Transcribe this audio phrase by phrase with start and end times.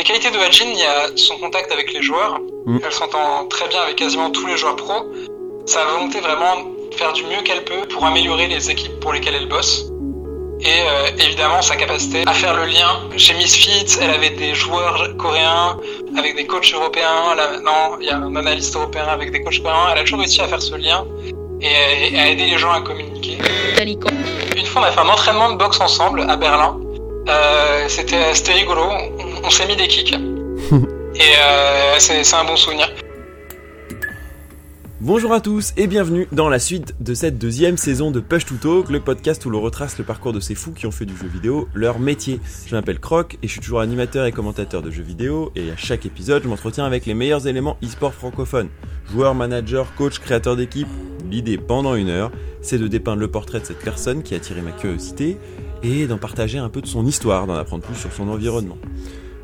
[0.00, 2.38] Les qualités de Hajin, il y a son contact avec les joueurs.
[2.64, 2.78] Mm.
[2.82, 5.12] Elle s'entend très bien avec quasiment tous les joueurs pros.
[5.66, 6.56] Sa volonté vraiment
[6.90, 9.90] de faire du mieux qu'elle peut pour améliorer les équipes pour lesquelles elle bosse.
[10.62, 13.10] Et euh, évidemment sa capacité à faire le lien.
[13.18, 15.76] Chez Misfits, elle avait des joueurs coréens
[16.16, 17.34] avec des coachs européens.
[17.36, 19.90] Là maintenant, il y a un analyste européen avec des coachs coréens.
[19.92, 21.04] Elle a toujours réussi à faire ce lien
[21.60, 23.36] et à, à aider les gens à communiquer.
[24.56, 26.80] Une fois, on a fait un entraînement de boxe ensemble à Berlin.
[27.28, 28.88] Euh, c'était c'était rigolo.
[29.42, 30.12] On, s'est mis des kicks.
[30.12, 32.88] et euh, c'est un bon souvenir.
[35.00, 38.56] Bonjour à tous et bienvenue dans la suite de cette deuxième saison de Push to
[38.56, 41.16] Talk, le podcast où l'on retrace le parcours de ces fous qui ont fait du
[41.16, 42.38] jeu vidéo leur métier.
[42.66, 45.76] Je m'appelle Croc et je suis toujours animateur et commentateur de jeux vidéo et à
[45.76, 48.68] chaque épisode je m'entretiens avec les meilleurs éléments e-sport francophones.
[49.10, 50.88] Joueurs, managers, coachs, créateurs d'équipe.
[51.30, 52.30] L'idée pendant une heure,
[52.60, 55.38] c'est de dépeindre le portrait de cette personne qui a attiré ma curiosité
[55.82, 58.76] et d'en partager un peu de son histoire, d'en apprendre plus sur son environnement.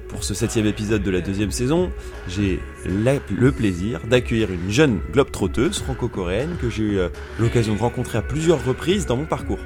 [0.09, 1.91] Pour ce septième épisode de la deuxième saison,
[2.29, 7.09] j'ai le plaisir d'accueillir une jeune globe-trotteuse franco-coréenne que j'ai eu euh,
[7.41, 9.59] l'occasion de rencontrer à plusieurs reprises dans mon parcours.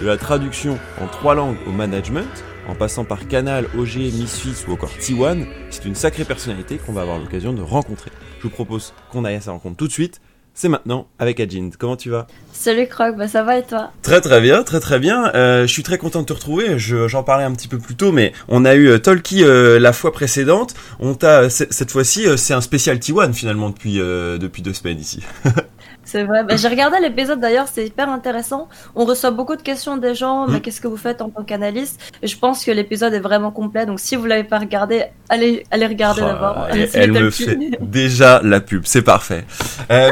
[0.00, 2.28] De la traduction en trois langues au management,
[2.68, 7.00] en passant par Canal, OG, Misfits ou encore T1, c'est une sacrée personnalité qu'on va
[7.00, 8.10] avoir l'occasion de rencontrer.
[8.38, 10.20] Je vous propose qu'on aille à sa rencontre tout de suite.
[10.60, 11.70] C'est maintenant avec Ajin.
[11.78, 12.26] Comment tu vas?
[12.52, 13.92] Salut Croc, bah ça va et toi?
[14.02, 15.32] Très très bien, très très bien.
[15.36, 16.80] Euh, je suis très content de te retrouver.
[16.80, 19.78] Je- J'en parlais un petit peu plus tôt, mais on a eu euh, Tolki euh,
[19.78, 20.74] la fois précédente.
[20.98, 25.22] On t'a cette fois-ci, c'est un spécial T1 finalement depuis euh, depuis deux semaines ici.
[26.10, 28.68] C'est vrai, bah, j'ai regardé l'épisode d'ailleurs, c'est hyper intéressant.
[28.94, 30.52] On reçoit beaucoup de questions des gens, Mm.
[30.52, 32.00] mais qu'est-ce que vous faites en tant qu'analyste?
[32.22, 35.64] Et je pense que l'épisode est vraiment complet, donc si vous l'avez pas regardé, allez,
[35.70, 36.66] allez regarder Oh, d'abord.
[36.94, 39.44] elle, me fait déjà la pub, c'est parfait.
[39.90, 40.10] Euh,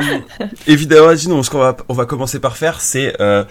[0.66, 3.44] évidemment, Ajin, ce qu'on va on va commencer par faire, c'est euh,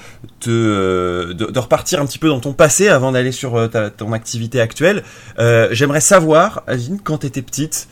[0.48, 3.90] euh, de, de repartir un petit peu dans ton passé avant d'aller sur euh, ta,
[3.90, 5.04] ton activité actuelle.
[5.72, 7.88] J'aimerais savoir, Ajin, quand t'étais petite,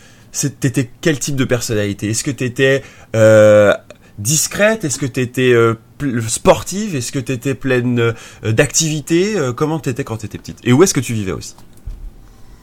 [0.59, 2.09] t'étais quel type de personnalité?
[2.09, 2.83] Est-ce que t'étais
[3.15, 3.73] euh,
[4.19, 4.83] discrète?
[4.86, 6.96] Est-ce que t'étais euh, pl- sportive?
[6.96, 10.59] Est-ce que t'étais pleine euh, d'activités Euh, Comment t'étais quand t'étais petite?
[10.63, 11.56] Et où est-ce que tu vivais aussi?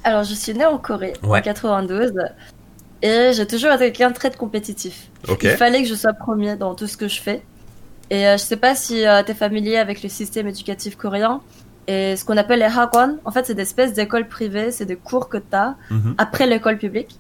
[0.05, 1.41] Alors je suis née en Corée, Ouais.
[1.41, 2.13] en 92,
[3.03, 5.09] et j'ai toujours été quelqu'un de très compétitif.
[5.43, 7.43] Il fallait que je sois premier dans tout ce que je fais.
[8.11, 8.95] Et euh, je sais pas si
[9.27, 11.41] tu es familier avec le système éducatif coréen.
[11.87, 14.97] Et ce qu'on appelle les hagwon, en fait, c'est des espèces d'écoles privées, c'est des
[14.97, 16.15] cours que tu as Mhm.
[16.19, 17.19] après l'école publique.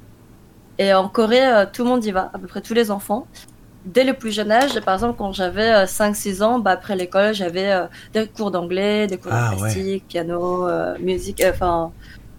[0.78, 3.26] Et en Corée, euh, tout le monde y va, à peu près tous les enfants.
[3.84, 7.32] Dès le plus jeune âge, par exemple, quand j'avais euh, 5-6 ans, bah, après l'école,
[7.34, 11.90] j'avais euh, des cours d'anglais, des cours Ah, de plastique, piano, euh, musique, euh, enfin,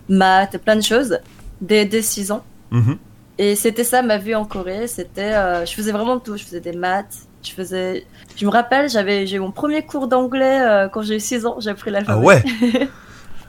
[0.07, 1.17] maths, plein de choses,
[1.59, 2.43] dès, dès 6 ans.
[2.69, 2.97] Mhm.
[3.39, 4.85] Et c'était ça ma vie en Corée.
[4.87, 5.33] C'était,
[5.65, 6.37] je faisais vraiment tout.
[6.37, 7.17] Je faisais des maths.
[7.41, 11.19] Je faisais, je me rappelle, j'avais, j'ai eu mon premier cours d'anglais quand j'ai eu
[11.19, 11.55] 6 ans.
[11.59, 12.23] J'ai appris Ah l'alphabet.
[12.25, 12.43] ouais?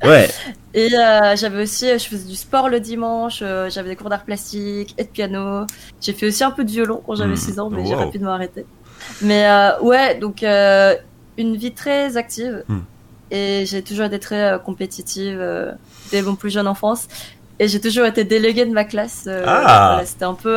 [0.05, 0.29] Ouais
[0.75, 3.41] Et euh, j'avais aussi, je faisais du sport le dimanche.
[3.43, 5.67] euh, j'avais des cours d'art plastique et de piano.
[6.01, 7.37] J'ai fait aussi un peu de violon quand j'avais Hmm.
[7.37, 8.65] 6 ans, mais j'ai rapidement arrêté.
[9.21, 12.65] Mais euh, ouais, donc une vie très active.
[12.69, 12.81] Hmm.
[13.31, 15.43] Et j'ai toujours été très compétitive
[16.11, 17.07] dès mon plus jeune enfance.
[17.59, 19.29] Et j'ai toujours été déléguée de ma classe.
[19.29, 19.41] Ah.
[19.97, 20.57] voilà, C'était un peu...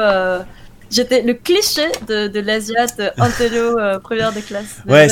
[0.91, 4.78] J'étais le cliché de, de l'asiate intello euh, première de classe.
[4.88, 5.07] Ouais,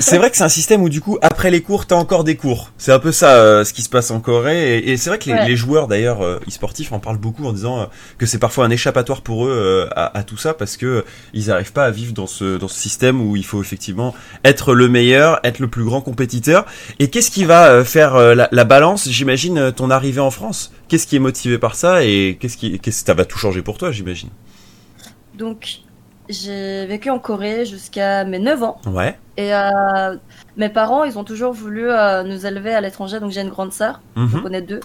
[0.00, 2.36] c'est vrai que c'est un système où du coup après les cours t'as encore des
[2.36, 2.72] cours.
[2.78, 5.18] C'est un peu ça euh, ce qui se passe en Corée et, et c'est vrai
[5.18, 5.46] que les, Ouais.
[5.46, 7.84] les joueurs d'ailleurs euh, e-sportifs en parlent beaucoup en disant euh,
[8.18, 11.04] que c'est parfois un échappatoire pour eux à, à tout ça parce que
[11.34, 14.14] ils n'arrivent pas à vivre dans ce dans ce système où il faut effectivement
[14.44, 16.64] être le meilleur, être le plus grand compétiteur.
[16.98, 20.72] Et qu'est-ce qui va faire la, la balance J'imagine ton arrivée en France?
[20.88, 23.78] Qu'est-ce qui est motivé par ça et qu'est-ce qui qu'est-ce ça va tout changer pour
[23.78, 24.30] toi j'imagine?
[25.40, 25.78] Donc,
[26.28, 28.76] j'ai vécu en Corée jusqu'à mes 9 ans.
[28.86, 29.18] Ouais.
[29.36, 30.16] Et euh,
[30.56, 33.18] mes parents, ils ont toujours voulu euh, nous élever à l'étranger.
[33.20, 34.30] Donc, j'ai une grande sœur, Mhm.
[34.32, 34.80] donc on est deux.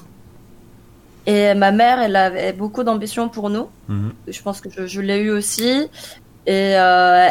[1.27, 3.67] Et ma mère, elle avait beaucoup d'ambition pour nous.
[3.89, 4.13] Mhm.
[4.27, 5.87] Je pense que je, je l'ai eu aussi.
[6.45, 7.27] Et euh,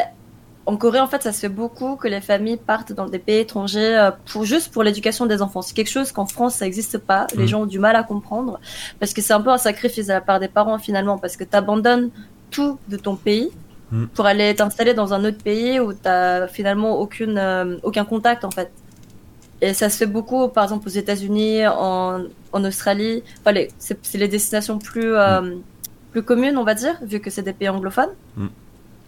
[0.67, 3.39] en Corée, en fait, ça se fait beaucoup que les familles partent dans des pays
[3.41, 5.63] étrangers pour juste pour l'éducation des enfants.
[5.63, 7.27] C'est quelque chose qu'en France, ça n'existe pas.
[7.37, 7.49] Les Mhm.
[7.49, 8.59] gens ont du mal à comprendre
[9.01, 11.45] parce que c'est un peu un sacrifice à la part des parents finalement, parce que
[11.45, 12.11] tu abandonnes
[12.55, 13.51] tout de ton pays
[13.93, 14.09] Mhm.
[14.15, 16.09] pour aller t'installer dans un autre pays où tu
[16.53, 18.71] finalement aucune, euh, aucun contact en fait.
[19.61, 22.21] Et ça se fait beaucoup, par exemple, aux États-Unis, en,
[22.57, 23.23] en Australie.
[23.41, 25.57] Enfin, les- c'est les destinations plus, euh,
[26.13, 28.15] plus communes, on va dire, vu que c'est des pays anglophones.
[28.37, 28.47] Mm.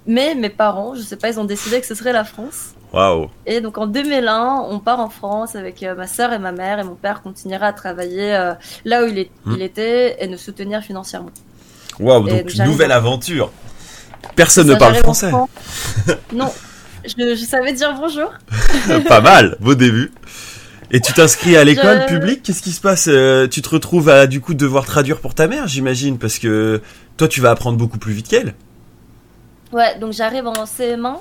[0.07, 2.75] Mais mes parents, je sais pas, ils ont décidé que ce serait la France.
[2.93, 3.29] Waouh.
[3.45, 6.79] Et donc en 2001, on part en France avec euh, ma sœur et ma mère,
[6.79, 8.55] et mon père continuera à travailler euh,
[8.85, 9.53] là où il, est, Mm.
[9.57, 11.31] il était et nous soutenir financièrement.
[12.01, 13.51] Waouh, donc nouvelle en- aventure.
[14.35, 15.31] Personne Ça, ne parle français.
[16.33, 16.53] Non,
[17.05, 18.33] je, je savais dire bonjour.
[19.09, 20.13] Pas mal, beau début.
[20.91, 24.09] Et tu t'inscris à l'école Je- publique Qu'est-ce qui se passe Euh, Tu te retrouves
[24.09, 26.81] à du coup devoir traduire pour ta mère, j'imagine, parce que
[27.17, 28.55] toi tu vas apprendre beaucoup plus vite qu'elle.
[29.73, 31.17] Ouais, donc j'arrive en CM1.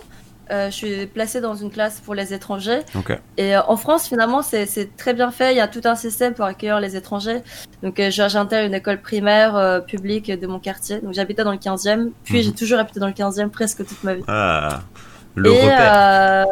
[0.51, 2.81] Euh, je suis placée dans une classe pour les étrangers.
[3.37, 5.53] Et euh, en France, finalement, c'est très bien fait.
[5.53, 7.41] Il y a tout un système pour accueillir les étrangers.
[7.83, 10.99] Donc, euh, j'ai- j'intègre une école primaire euh, publique de mon quartier.
[11.01, 12.11] Donc, j'habitais dans le 15e.
[12.23, 12.43] Puis, Mhm.
[12.43, 14.23] j'ai toujours habité dans le 15e presque toute ma vie.
[14.27, 14.81] Ah,
[15.35, 16.45] le Et repère.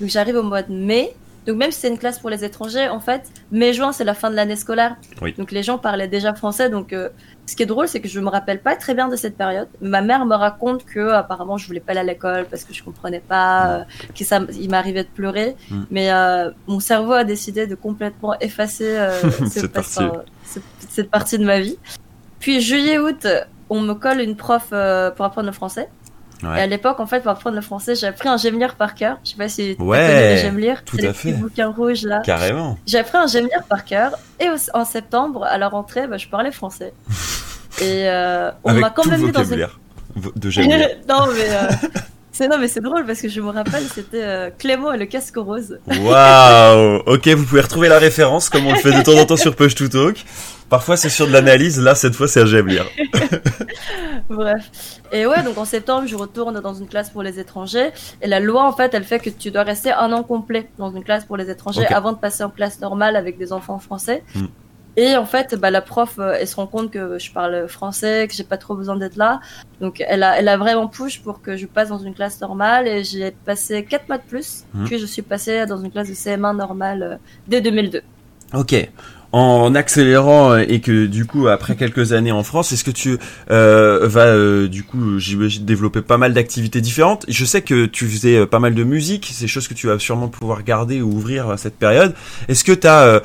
[0.00, 1.14] donc, j'arrive au mois de mai.
[1.46, 4.30] Donc, même si c'est une classe pour les étrangers, en fait, mai-juin, c'est la fin
[4.30, 4.96] de l'année scolaire.
[5.20, 5.34] Oui.
[5.36, 6.70] Donc, les gens parlaient déjà français.
[6.70, 7.08] Donc, euh,
[7.46, 9.66] ce qui est drôle, c'est que je me rappelle pas très bien de cette période.
[9.80, 12.82] Ma mère me raconte que, apparemment, je voulais pas aller à l'école parce que je
[12.84, 13.84] comprenais pas, euh,
[14.16, 15.56] que ça, il m'arrivait de pleurer.
[15.70, 15.82] Mm.
[15.90, 19.94] Mais euh, mon cerveau a décidé de complètement effacer euh, ce Cette partie.
[20.44, 21.76] ce- cette partie de ma vie.
[22.38, 23.26] Puis juillet-août,
[23.70, 25.88] on me colle une prof euh, pour apprendre le français.
[26.42, 26.58] Ouais.
[26.58, 28.94] Et à l'époque, en fait, pour apprendre le français, j'ai appris un j'aime lire par
[28.94, 29.18] cœur.
[29.24, 30.82] Je sais pas si tu Ouais, connais les j'aime lire.
[30.84, 31.32] tout à les fait.
[31.32, 32.20] bouquins rouges là.
[32.24, 32.78] Carrément.
[32.86, 34.12] J'ai appris un j'aime lire par cœur.
[34.40, 36.92] Et au- en septembre, à la rentrée, bah, je parlais français.
[37.80, 39.66] Et euh, on Avec m'a quand tout même mis dans une
[40.36, 40.76] de j'aime bien.
[41.08, 41.88] non mais euh,
[42.32, 45.06] c'est non mais c'est drôle parce que je me rappelle c'était euh, Clément et le
[45.06, 45.78] casque rose.
[45.86, 49.36] Waouh Ok, vous pouvez retrouver la référence comme on le fait de temps en temps
[49.38, 50.24] sur Push to Talk.
[50.68, 52.86] Parfois c'est sur de l'analyse, là cette fois c'est un j'aime lire.
[54.28, 54.70] Bref.
[55.12, 57.90] Et ouais donc en septembre je retourne dans une classe pour les étrangers
[58.22, 60.90] et la loi en fait elle fait que tu dois rester un an complet dans
[60.90, 64.22] une classe pour les étrangers avant de passer en classe normale avec des enfants français.
[64.34, 64.46] Hmm.
[64.96, 68.26] Et en fait, bah, la prof, euh, elle se rend compte que je parle français,
[68.28, 69.40] que j'ai pas trop besoin d'être là.
[69.80, 72.86] Donc, elle a, elle a vraiment push pour que je passe dans une classe normale.
[72.86, 74.64] Et j'ai passé 4 mois de plus.
[74.74, 74.84] Hmm.
[74.84, 77.16] Puis, je suis passée dans une classe de CM1 normale euh,
[77.48, 78.02] dès 2002.
[78.52, 78.90] Ok.
[79.32, 83.16] En accélérant euh, et que du coup après quelques années en France, est-ce que tu
[83.50, 87.24] euh, vas euh, du coup j'imagine développer pas mal d'activités différentes?
[87.28, 89.98] Je sais que tu faisais euh, pas mal de musique, c'est choses que tu vas
[89.98, 92.14] sûrement pouvoir garder ou ouvrir à cette période.
[92.48, 93.22] Est-ce que tu as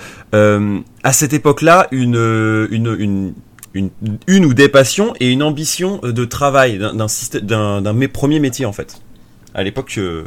[1.03, 3.33] à cette époque-là une, euh, une une
[3.73, 3.89] une
[4.27, 8.39] une ou des passions et une ambition euh, de travail d'un d'un système d'un premiers
[8.39, 9.01] métiers en fait?
[9.53, 10.23] À l'époque euh,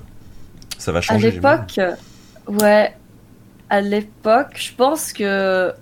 [0.78, 1.30] ça va À changer.
[1.32, 1.64] j'imagine.
[1.66, 2.92] l'époque, euh, ouais,
[3.70, 5.72] à l'époque, je pense que,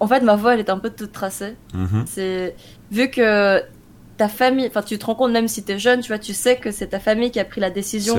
[0.00, 1.56] en fait, ma voix, elle est un peu toute tracée.
[1.74, 2.04] Mhm.
[2.06, 2.54] C'est
[2.90, 3.62] vu que
[4.16, 6.56] ta famille, enfin, tu te rends compte même si t'es jeune, tu vois, tu sais
[6.56, 8.16] que c'est ta famille qui a pris la décision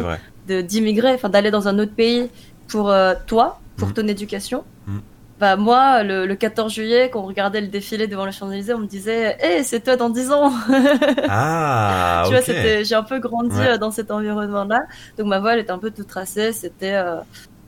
[0.48, 2.30] de d'immigrer, enfin, d'aller dans un autre pays
[2.68, 3.94] pour euh, toi, pour Mhm.
[3.96, 4.64] ton éducation.
[4.88, 5.02] Mhm.
[5.40, 8.80] Bah moi, le, le 14 juillet, quand on regardait le défilé devant le Champs-Élysées, on
[8.80, 10.52] me disait, hé, c'est toi dans 10 ans.
[11.30, 12.42] Ah, tu vois,
[12.84, 13.68] j'ai un peu grandi Ouais.
[13.74, 14.80] euh, dans cet environnement-là.
[15.18, 16.52] Donc ma voix, elle était un peu toute tracée.
[16.54, 17.18] C'était euh,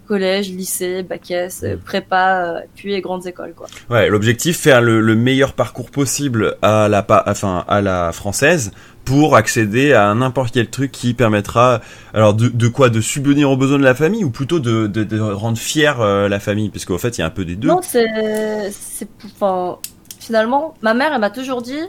[0.09, 1.77] collège, lycée, bac S, Mm.
[1.85, 3.67] prépa, euh, puis grandes écoles, quoi.
[3.89, 8.71] Ouais, l'objectif faire le, le meilleur parcours possible à la enfin à la française
[9.05, 11.81] pour accéder à n'importe quel truc qui permettra
[12.13, 15.03] alors de, de quoi de subvenir aux besoins de la famille ou plutôt de, de,
[15.03, 16.69] de rendre fière euh, la famille?
[16.69, 17.67] Parce qu'en fait il y a un peu des deux.
[17.69, 18.05] Non, c'est,
[19.25, 19.77] enfin,
[20.19, 21.79] finalement, ma mère, elle m'a toujours dit,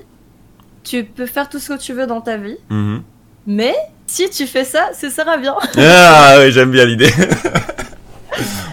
[0.84, 3.02] tu peux faire tout ce que tu veux dans ta vie, Mhm.
[3.46, 3.75] mais
[4.06, 5.55] si tu fais ça, ce sera bien.
[5.78, 7.11] Ah oui, j'aime bien l'idée.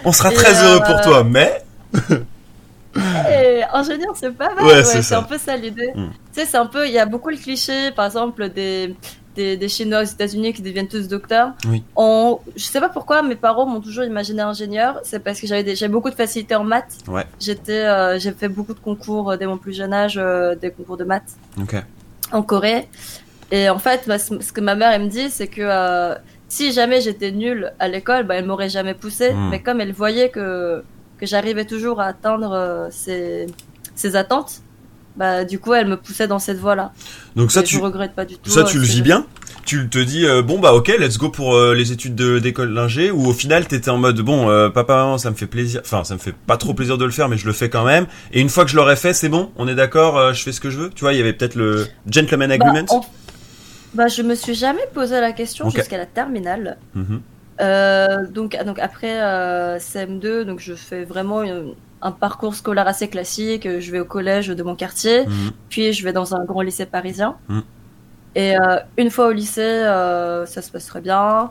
[0.04, 1.62] On sera Et, très euh, heureux pour toi, mais
[2.96, 4.64] Et ingénieur, c'est pas mal.
[4.64, 5.92] Ouais, Ouais, c'est un peu ça l'idée.
[5.94, 6.08] Mm.
[6.32, 8.96] Tu sais, c'est un peu, il y a beaucoup le cliché, par exemple, des,
[9.36, 11.52] des, des Chinois aux États-Unis qui deviennent tous docteurs.
[11.68, 11.82] Oui.
[11.96, 15.00] On, je sais pas pourquoi, mes parents m'ont toujours imaginé ingénieur.
[15.04, 16.98] C'est parce que j'avais beaucoup de facilité en maths.
[17.06, 17.24] Ouais.
[17.38, 20.70] J'étais, euh, j'ai fait beaucoup de concours euh, dès mon plus jeune âge, euh, des
[20.70, 21.76] concours de maths ok.
[22.32, 22.88] en Corée.
[23.50, 26.14] Et en fait, bah, ce ce que ma mère elle me dit, c'est que euh,
[26.48, 29.32] si jamais j'étais nulle à l'école, bah, elle m'aurait jamais poussée.
[29.32, 29.48] Mm.
[29.50, 30.82] Mais comme elle voyait que
[31.18, 33.46] que j'arrivais toujours à atteindre euh, ses,
[33.96, 34.60] ses attentes,
[35.16, 36.92] bah du coup, elle me poussait dans cette voie-là.
[37.34, 38.50] Donc ça Et tu je regrette pas du tout.
[38.50, 39.26] ça euh, tu le vis bien?
[39.66, 42.72] Tu te dis euh, bon bah ok let's go pour euh, les études de- d'école
[42.72, 45.82] d'ingé ou au final t'étais en mode bon euh, papa maman ça me fait plaisir
[45.84, 47.84] enfin ça me fait pas trop plaisir de le faire mais je le fais quand
[47.84, 50.52] même et une fois que je l'aurais fait c'est bon on est d'accord je fais
[50.52, 50.90] ce que je veux?
[50.94, 52.86] Tu vois il y avait peut-être le gentleman Bah, agreement?
[52.88, 53.04] en-
[53.94, 56.76] bah, je me suis jamais posé la question jusqu'à la terminale.
[56.94, 57.20] Mhm.
[57.60, 63.08] Euh, donc, donc après euh, CM2, donc je fais vraiment une- un parcours scolaire assez
[63.08, 63.68] classique.
[63.80, 65.50] Je vais au collège de mon quartier, Mhm.
[65.68, 67.36] puis je vais dans un grand lycée parisien.
[67.48, 67.62] Mhm.
[68.36, 71.50] Et euh, une fois au lycée, euh, ça se passe très bien.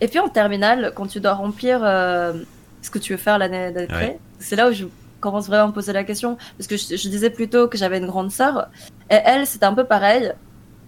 [0.00, 2.32] Et puis en terminale, quand tu dois remplir euh,
[2.80, 4.18] ce que tu veux faire l'année d'après, Ouais.
[4.38, 4.86] c'est là où je
[5.20, 6.38] commence vraiment à me poser la question.
[6.56, 8.68] Parce que je, je disais plutôt que j'avais une grande sœur,
[9.10, 10.32] et elle, c'était un peu pareil.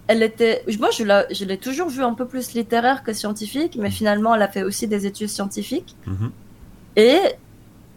[0.07, 3.75] Elle était, moi, je l'ai je l'ai toujours vue un peu plus littéraire que scientifique,
[3.77, 5.95] mais finalement, elle a fait aussi des études scientifiques.
[6.05, 6.31] Mhm.
[6.95, 7.17] Et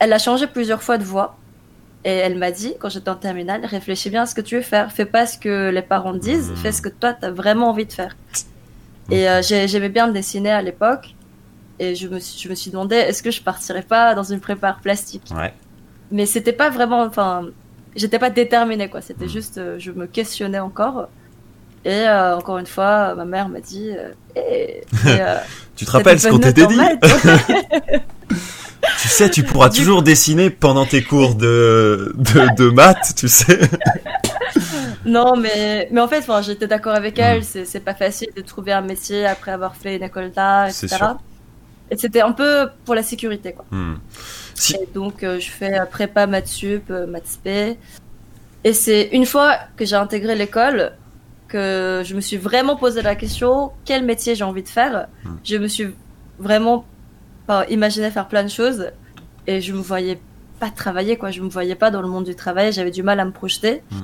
[0.00, 1.37] elle a changé plusieurs fois de voie.
[2.05, 4.62] Et elle m'a dit, quand j'étais en terminale, réfléchis bien à ce que tu veux
[4.62, 4.90] faire.
[4.90, 6.57] Fais pas ce que les parents disent, Mhm.
[6.57, 8.17] fais ce que toi, tu as vraiment envie de faire.
[9.11, 11.14] Et euh, j'ai- j'aimais bien dessiner à l'époque.
[11.83, 14.38] et je me suis, je me suis demandé est-ce que je partirais pas dans une
[14.38, 15.31] prépa plastique?
[15.35, 15.55] Ouais.
[16.11, 17.47] Mais c'était pas vraiment, enfin,
[17.97, 19.00] j'étais pas déterminée quoi.
[19.00, 21.09] C'était juste, euh, je me questionnais encore.
[21.84, 25.37] Et euh, encore une fois, ma mère m'a dit, euh, Eh, euh,
[25.76, 26.78] Tu te rappelles ce qu'on t'était dit
[29.02, 33.28] Tu sais, tu pourras Du toujours dessiner pendant tes cours de, de, de maths, tu
[33.28, 33.58] sais.
[35.06, 37.20] Non, mais, mais en fait, enfin, j'étais d'accord avec Mm.
[37.22, 37.44] elle.
[37.44, 40.88] C'est, pas facile de trouver un métier après avoir fait une école d'art, etc.
[40.88, 41.16] sûr.
[41.90, 43.64] Et c'était un peu pour la sécurité, quoi.
[43.70, 43.94] Hmm.
[44.54, 47.78] Si- Et donc, euh, je fais euh, prépa maths sup, euh, maths spé.
[48.62, 50.92] Et c'est une fois que j'ai intégré l'école
[51.50, 55.09] que je me suis vraiment posé la question quel métier j'ai envie de faire.
[55.25, 55.37] Hmm.
[55.45, 55.88] Je me suis
[56.38, 56.87] vraiment
[57.47, 58.90] enfin, imaginé faire plein de choses
[59.47, 60.19] et je me voyais
[60.61, 61.30] pas travailler, quoi.
[61.30, 62.73] Je me voyais pas dans le monde du travail.
[62.73, 63.83] J'avais du mal à me projeter.
[63.90, 64.00] Hmm.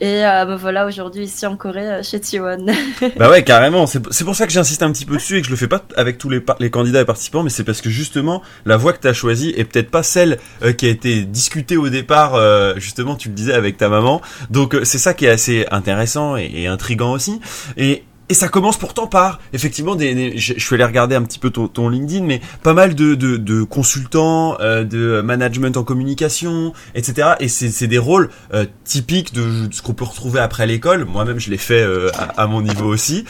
[0.00, 2.74] Et euh, me voilà aujourd'hui ici en Corée euh, chez T1.
[3.16, 3.86] Bah ouais, carrément.
[3.86, 5.82] C'est pour ça que j'insiste un petit peu dessus et que je le fais pas
[5.96, 8.98] avec tous les, les candidats et participants, mais c'est parce que justement, la voie que
[8.98, 13.14] t'as choisie est peut-être pas celle euh, qui a été discutée au départ, euh, justement,
[13.14, 14.20] tu le disais avec ta maman.
[14.50, 17.40] Donc euh, c'est ça qui est assez intéressant et, et intrigant aussi.
[17.76, 21.22] Et et ça commence pourtant par effectivement des, des- je, je suis allé regarder un
[21.22, 25.76] petit peu ton, ton LinkedIn, mais pas mal de, de, de consultants, euh, de management
[25.76, 27.32] en communication, etc.
[27.40, 31.04] Et c'est des rôles euh, typiques de, de ce qu'on peut retrouver après l'école.
[31.04, 33.24] Moi-même, je l'ai fait euh, à, à mon niveau aussi.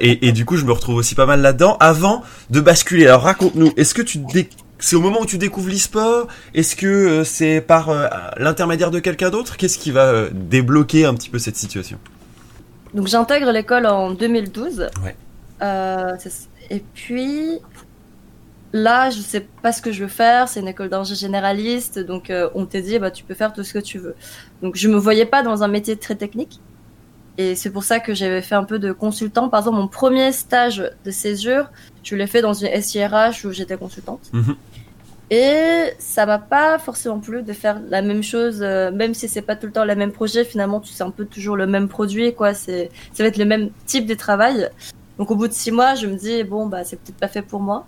[0.00, 1.76] Et, et du coup, je me retrouve aussi pas mal là-dedans.
[1.78, 4.18] Avant de basculer, alors raconte-nous, est-ce que tu
[4.80, 6.26] c'est au moment où tu découvres l'e-sport?
[6.54, 7.90] Est-ce que c'est par
[8.38, 9.56] l'intermédiaire de quelqu'un d'autre?
[9.56, 11.98] Qu'est-ce qui va débloquer un petit peu cette situation?
[12.94, 14.90] Donc j'intègre l'école en 2012.
[15.02, 15.16] Ouais.
[15.62, 16.16] Euh,
[16.70, 17.58] et puis
[18.72, 20.48] là, je sais pas ce que je veux faire.
[20.48, 23.62] C'est une école d'ingé généraliste, donc euh, on t'a dit bah tu peux faire tout
[23.62, 24.14] ce que tu veux.
[24.62, 26.60] Donc je me voyais pas dans un métier très technique.
[27.38, 29.48] Et c'est pour ça que j'avais fait un peu de consultant.
[29.48, 31.70] Par exemple, mon premier stage de césure,
[32.02, 34.28] je l'ai fait dans une SIRH où j'étais consultante.
[34.34, 34.54] Mhm.
[35.34, 39.40] Et ça m'a pas forcément plu de faire la même chose, euh, même si c'est
[39.40, 40.44] pas tout le temps le même projet.
[40.44, 42.52] Finalement, tu sais un peu toujours le même produit, quoi.
[42.52, 44.68] C'est, ça va être le même type de travail.
[45.16, 47.40] Donc, au bout de six mois, je me dis bon, bah, c'est peut-être pas fait
[47.40, 47.86] pour moi.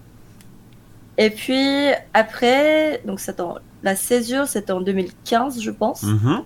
[1.18, 6.02] Et puis après, donc c'est en, la césure, c'était en 2015, je pense.
[6.02, 6.44] Mhm.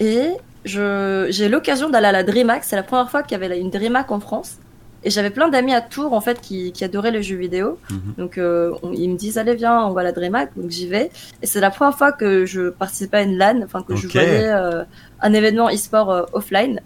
[0.00, 0.32] Et
[0.66, 2.64] je, j'ai l'occasion d'aller à la DreamHack.
[2.64, 4.58] C'est la première fois qu'il y avait une DreamHack en France.
[5.02, 7.78] Et j'avais plein d'amis à Tours, en fait, qui, qui adoraient les jeux vidéo.
[7.90, 8.00] Mhm.
[8.18, 10.50] Donc, euh, on- ils me disent, allez, viens, on va à la DreamHack.
[10.56, 11.10] Donc, j'y vais.
[11.42, 14.48] Et c'est la première fois que je participais à une LAN, enfin, que je voyais
[14.48, 14.84] euh,
[15.22, 16.80] un événement e-sport euh, offline.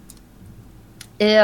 [1.19, 1.35] Et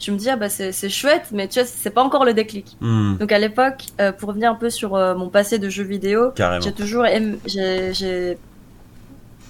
[0.00, 2.76] je me dis, ah bah, c'est, chouette, mais tu vois, c'est pas encore le déclic.
[2.80, 3.84] Hmm, Donc, à l'époque,
[4.18, 6.30] pour revenir un peu sur mon passé de jeux vidéo,
[6.60, 8.38] j'ai toujours aimé, j'ai, j'ai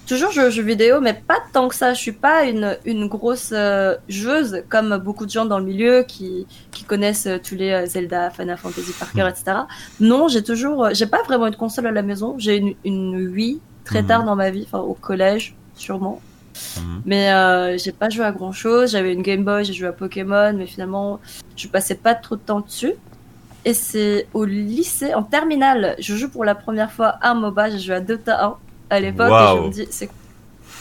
[0.07, 1.95] toujours aux jeux vidéo, mais pas tant que ça.
[1.95, 6.03] Je suis pas une, une grosse euh, joueuse comme beaucoup de gens dans le milieu
[6.07, 9.45] qui, qui connaissent euh, tous les euh, Zelda, Final Fantasy par cœur, etc.
[10.01, 12.35] Non, j'ai toujours, euh, j'ai pas vraiment une console à la maison.
[12.39, 14.09] J'ai une, une Wii très Mhm.
[14.09, 16.21] tard dans ma vie, enfin au collège sûrement.
[16.77, 17.03] Mhm.
[17.07, 18.93] Mais euh, j'ai pas joué à grand chose.
[18.93, 21.21] J'avais une Game Boy, j'ai joué à Pokémon, mais finalement,
[21.57, 22.93] je passais pas trop de temps dessus.
[23.65, 27.71] Et c'est au lycée, en terminale, je joue pour la première fois à un MOBA.
[27.71, 28.57] J'ai joué à Dota 1
[28.93, 29.31] à l'époque.
[29.31, 30.11] Et je me dis, c'est,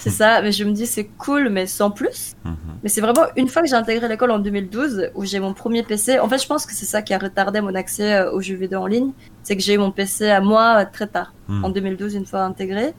[0.02, 2.34] c'est ça, mais je me dis, c'est cool, mais sans plus.
[2.44, 2.56] Mhm.
[2.84, 5.84] Mais c'est vraiment une fois que j'ai intégré l'école en 2012, où j'ai mon premier
[5.84, 6.20] PC.
[6.20, 8.56] En fait, je pense que c'est ça qui a retardé mon accès euh, aux jeux
[8.56, 9.12] vidéo en ligne.
[9.44, 11.66] C'est que j'ai eu mon PC à moi euh, très tard, Mhm.
[11.66, 12.94] en 2012, une fois intégré.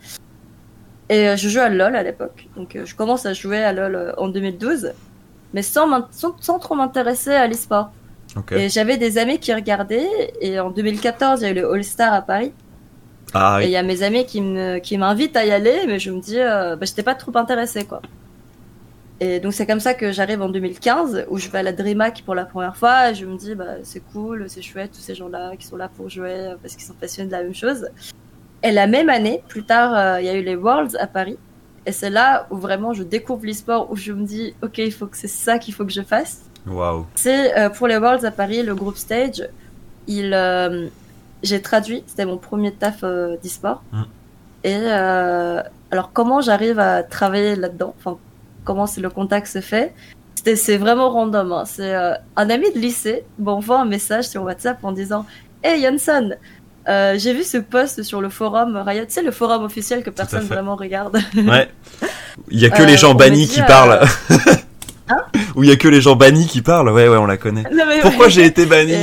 [1.09, 2.49] Et euh, je joue à LoL à l'époque.
[2.57, 4.93] Donc je commence à jouer à LoL en 2012,
[5.53, 7.91] mais sans, sans, sans trop m'intéresser à l'e-sport.
[8.53, 10.09] Et j'avais des amis qui regardaient,
[10.41, 12.53] et en 2014, il y a eu le All-Star à Paris.
[13.35, 14.41] Ah Et il y a mes amis qui
[14.99, 18.03] m'invitent à y aller, mais je me dis, euh, bah, j'étais pas trop intéressée, quoi.
[19.21, 22.23] Et donc c'est comme ça que j'arrive en 2015, où je vais à la DreamHack
[22.25, 25.15] pour la première fois, et je me dis, bah, c'est cool, c'est chouette, tous ces
[25.15, 27.89] gens-là qui sont là pour jouer, euh, parce qu'ils sont passionnés de la même chose.
[28.65, 31.39] Et la même année, plus tard, euh, il y a eu les Worlds à Paris.
[31.85, 35.07] Et c'est là où vraiment je découvre l'e-sport, où je me dis, ok, il faut
[35.07, 36.43] que c'est ça qu'il faut que je fasse.
[36.67, 37.07] Waouh.
[37.15, 39.49] C'est euh, pour les Worlds à Paris, le groupe Stage.
[40.07, 40.89] Il, euh,
[41.43, 43.83] j'ai traduit, c'était mon premier taf euh, d'e-sport.
[43.93, 44.03] Mm.
[44.65, 47.95] Et euh, alors comment j'arrive à travailler là-dedans?
[47.99, 48.17] Enfin,
[48.65, 49.93] comment c'est le contact se fait?
[50.57, 51.53] C'est vraiment random.
[51.53, 51.65] hein.
[51.67, 55.25] C'est euh, un ami de lycée m'envoie un message sur WhatsApp en disant
[55.63, 56.31] Hey Johnson,
[56.89, 60.45] euh, j'ai vu ce post sur le forum Riot, sais le forum officiel que personne
[60.45, 61.21] vraiment regarde.
[61.37, 61.69] Ouais.
[62.51, 64.01] Il y a que les gens bannis dit, qui parlent.
[65.09, 65.17] Hein?
[65.57, 66.89] Ou il y a que les gens bannis qui parlent.
[66.91, 67.65] Ouais, ouais, on la connaît.
[67.73, 68.31] Non, Pourquoi ouais.
[68.31, 68.95] j'ai été banni?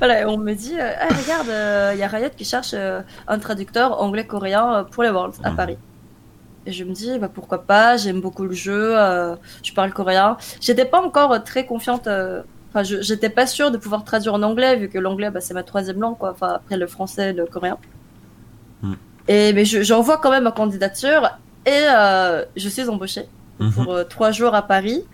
[0.00, 3.38] Voilà, on me dit, euh, Ah, regarde, il y a Riot qui cherche euh, un
[3.38, 5.56] traducteur anglais-coréen euh, pour les Worlds à Mhm.
[5.56, 5.78] Paris.
[6.66, 10.36] Et je me dis, bah, pourquoi pas, j'aime beaucoup le jeu, euh, je parle coréen.
[10.60, 14.42] J'étais pas encore euh, très confiante euh, enfin, j'étais pas sûre de pouvoir traduire en
[14.42, 16.30] anglais vu que l'anglais, bah, c'est ma troisième langue, quoi.
[16.32, 17.78] Enfin, après le français, et le coréen.
[18.82, 18.94] Hmm.
[19.28, 21.30] Et mais je- j'envoie quand même ma candidature
[21.66, 23.26] et euh, je suis embauchée
[23.58, 23.72] Mhm.
[23.72, 25.04] pour euh, trois jours à Paris.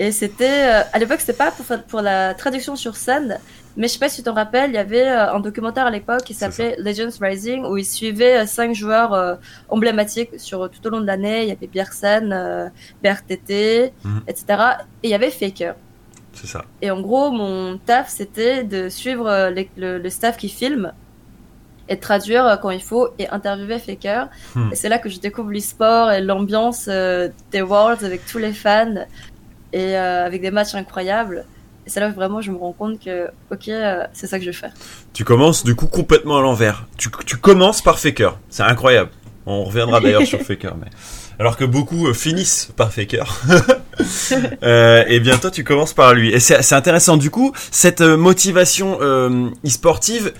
[0.00, 1.52] Et c'était, euh, à l'époque, c'était pas
[1.88, 3.38] pour, la traduction sur scène,
[3.76, 5.90] mais je sais pas si tu t'en rappelles, il y avait euh, un documentaire à
[5.90, 9.38] l'époque qui s'appelait Legends Rising où ils suivaient euh, cinq joueurs
[9.68, 11.42] emblématiques sur tout au long de l'année.
[11.42, 11.68] Il y avait
[12.32, 12.68] euh,
[13.02, 14.20] BRTT, Mhm.
[14.28, 14.44] etc.
[15.02, 15.74] Et il y avait Faker.
[16.32, 16.64] C'est ça.
[16.80, 20.92] Et en gros, mon taf, c'était de suivre les- le, le staff qui filme
[21.88, 24.28] et de traduire quand il faut et interviewer Faker.
[24.54, 24.70] Hmm.
[24.70, 28.94] Et c'est là que je découvre l'e-sport et l'ambiance des Worlds avec tous les fans
[29.72, 31.44] et euh, avec des matchs incroyables.
[31.86, 34.44] Et c'est là que vraiment je me rends compte que, ok, euh, c'est ça que
[34.44, 34.72] je veux faire.
[35.12, 36.86] Tu commences du coup complètement à l'envers.
[36.96, 38.38] Tu, commences par Faker.
[38.50, 39.10] C'est incroyable.
[39.46, 40.76] On reviendra d'ailleurs sur Faker.
[40.76, 40.88] Mais...
[41.38, 43.24] Alors que beaucoup euh, finissent par Faker.
[44.62, 46.30] et bien toi tu commences par lui.
[46.30, 48.98] Et c'est c'est intéressant du coup, cette motivation
[49.64, 50.32] e-sportive,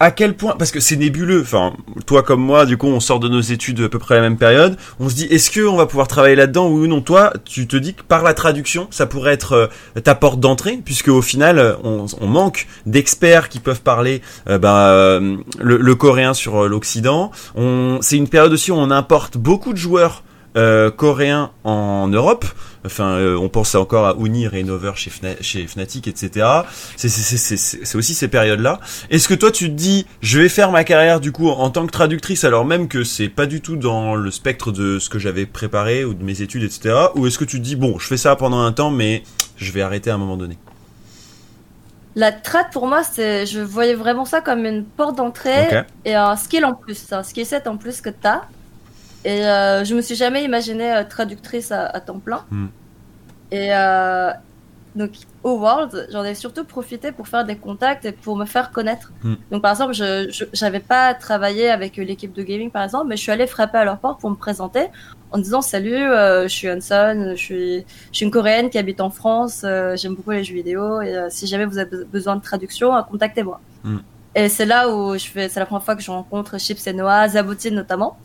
[0.00, 1.72] à quel point, parce que c'est nébuleux, enfin
[2.06, 4.22] toi comme moi du coup on sort de nos études à peu près à la
[4.22, 7.00] même période, on se dit est-ce que on va pouvoir travailler là-dedans ou non?
[7.00, 10.80] Toi tu te dis que par la traduction ça pourrait être euh, ta porte d'entrée
[10.84, 16.34] puisque au final on, manque d'experts qui peuvent parler euh, bah, euh, le, le coréen
[16.34, 17.30] sur l'Occident.
[18.00, 20.22] C'est une période aussi où on importe beaucoup de joueurs
[20.58, 22.44] euh, coréens en Europe.
[22.84, 26.46] Enfin, euh, on pense encore à Uni, Rainover chez, Fna- chez Fnatic, etc.
[26.96, 28.80] C'est, aussi ces périodes-là.
[29.10, 31.86] Est-ce que toi tu te dis, je vais faire ma carrière du coup en tant
[31.86, 35.18] que traductrice, alors même que c'est pas du tout dans le spectre de ce que
[35.18, 36.94] j'avais préparé ou de mes études, etc.
[37.14, 39.22] Ou est-ce que tu te dis, bon, je fais ça pendant un temps, mais
[39.56, 40.58] je vais arrêter à un moment donné?
[42.16, 45.68] La trad pour moi, c'est, je voyais vraiment ça comme une porte d'entrée
[46.04, 48.42] et un skill en plus, un skill set en plus que t'as.
[49.24, 52.44] Et euh, je me suis jamais imaginée euh, traductrice à, à temps plein.
[52.50, 52.68] Hmm.
[53.50, 54.30] Et euh,
[54.94, 55.10] donc
[55.42, 59.12] au World, j'en ai surtout profité pour faire des contacts et pour me faire connaître.
[59.22, 59.34] Hmm.
[59.50, 63.16] Donc par exemple, je j'avais pas travaillé avec euh, l'équipe de gaming par exemple, mais
[63.16, 64.86] je suis allée frapper à leur porte pour me présenter
[65.30, 69.10] en disant salut, je suis Hanson, je suis je suis une coréenne qui habite en
[69.10, 69.62] France,
[69.96, 73.60] j'aime beaucoup les jeux vidéo et si jamais vous avez be- besoin de traduction, contactez-moi.
[73.84, 73.98] Hmm.
[74.34, 76.94] Et c'est là où je fais, c'est la première fois que je rencontre Chips et
[76.94, 78.16] Noah, Zaboutine notamment.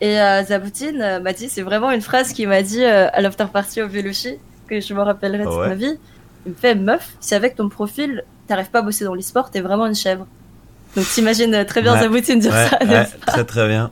[0.00, 3.20] Et euh, Zaboutine euh, m'a dit, c'est vraiment une phrase qu'il m'a dit euh, à
[3.20, 4.36] l'after party au Velushi,
[4.68, 5.68] que je me rappellerai toute Ah ouais.
[5.68, 5.98] ma vie.
[6.46, 9.60] Il me fait, meuf, si avec ton profil, t'arrives pas à bosser dans l'e-sport, t'es
[9.60, 10.26] vraiment une chèvre.
[10.96, 12.00] Donc t'imagines très bien Ouais.
[12.00, 12.78] Zaboutine dire Ouais, ça.
[13.26, 13.90] pas très très bien.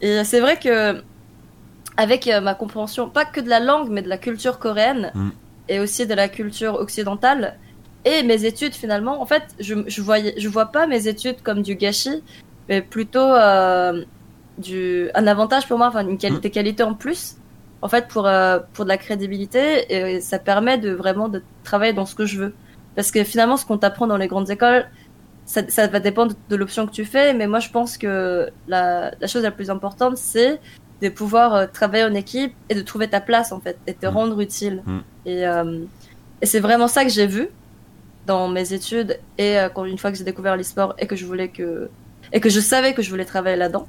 [0.00, 1.02] Et c'est vrai que
[1.96, 5.28] avec ma compréhension, pas que de la langue, mais de la culture coréenne Mm.
[5.68, 7.58] et aussi de la culture occidentale
[8.06, 11.60] et mes études finalement, en fait, je, je voyais, je vois pas mes études comme
[11.62, 12.22] du gâchis,
[12.70, 14.02] mais plutôt euh,
[14.60, 17.36] du un avantage pour moi, enfin une qualité, qualité en plus.
[17.82, 21.94] En fait, pour euh, pour de la crédibilité, et ça permet de vraiment de travailler
[21.94, 22.54] dans ce que je veux.
[22.94, 24.86] Parce que finalement, ce qu'on t'apprend dans les grandes écoles,
[25.46, 29.12] ça, ça va dépendre de l'option que tu fais, mais moi je pense que la,
[29.20, 30.60] la chose la plus importante, c'est
[31.00, 34.06] de pouvoir euh, travailler en équipe et de trouver ta place en fait, et te
[34.06, 34.10] Mm.
[34.10, 34.82] rendre utile.
[34.84, 34.98] Mm.
[35.26, 35.78] Et, euh,
[36.42, 37.48] et c'est vraiment ça que j'ai vu
[38.26, 41.48] dans mes études et quand une fois que j'ai découvert l'e-sport et que je voulais
[41.48, 41.88] que
[42.32, 43.86] et que je savais que je voulais travailler là-dedans.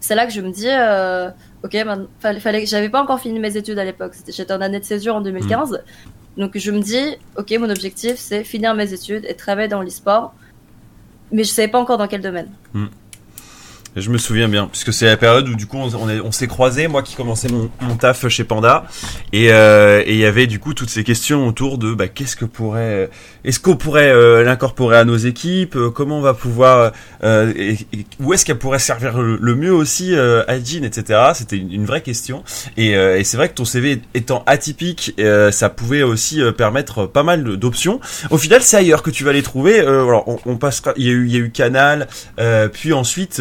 [0.00, 1.30] C'est là que je me dis, euh,
[1.64, 4.14] ok, man, fallait, fallait, j'avais pas encore fini mes études à l'époque.
[4.28, 5.82] J'étais en année de césure en 2015.
[6.36, 10.34] Donc je me dis, ok, mon objectif c'est finir mes études et travailler dans l'e-sport,
[11.32, 12.48] mais je savais pas encore dans quel domaine.
[12.74, 12.78] Et
[14.00, 16.32] Je me souviens bien, puisque c'est la période où du coup on, on est- on
[16.32, 18.84] s'est croisés, moi qui commençais mon, taf chez Panda,
[19.32, 22.36] et euh, et il y avait du coup toutes ces questions autour de bah, qu'est-ce
[22.36, 23.10] que pourrait,
[23.44, 26.92] est-ce qu'on pourrait euh, l'incorporer à nos équipes, euh, comment on va pouvoir,
[28.20, 31.20] où est-ce qu'elle pourrait servir le, mieux aussi à Jean, etc.
[31.34, 32.44] C'était une, vraie question,
[32.76, 35.14] et, c'est vrai que ton CV étant atypique,
[35.50, 38.00] ça pouvait aussi permettre pas mal d'options.
[38.30, 39.80] Au final, c'est ailleurs que tu vas les trouver.
[39.80, 42.06] Alors, on, passera, il y a eu, Canal,
[42.72, 43.40] puis ensuite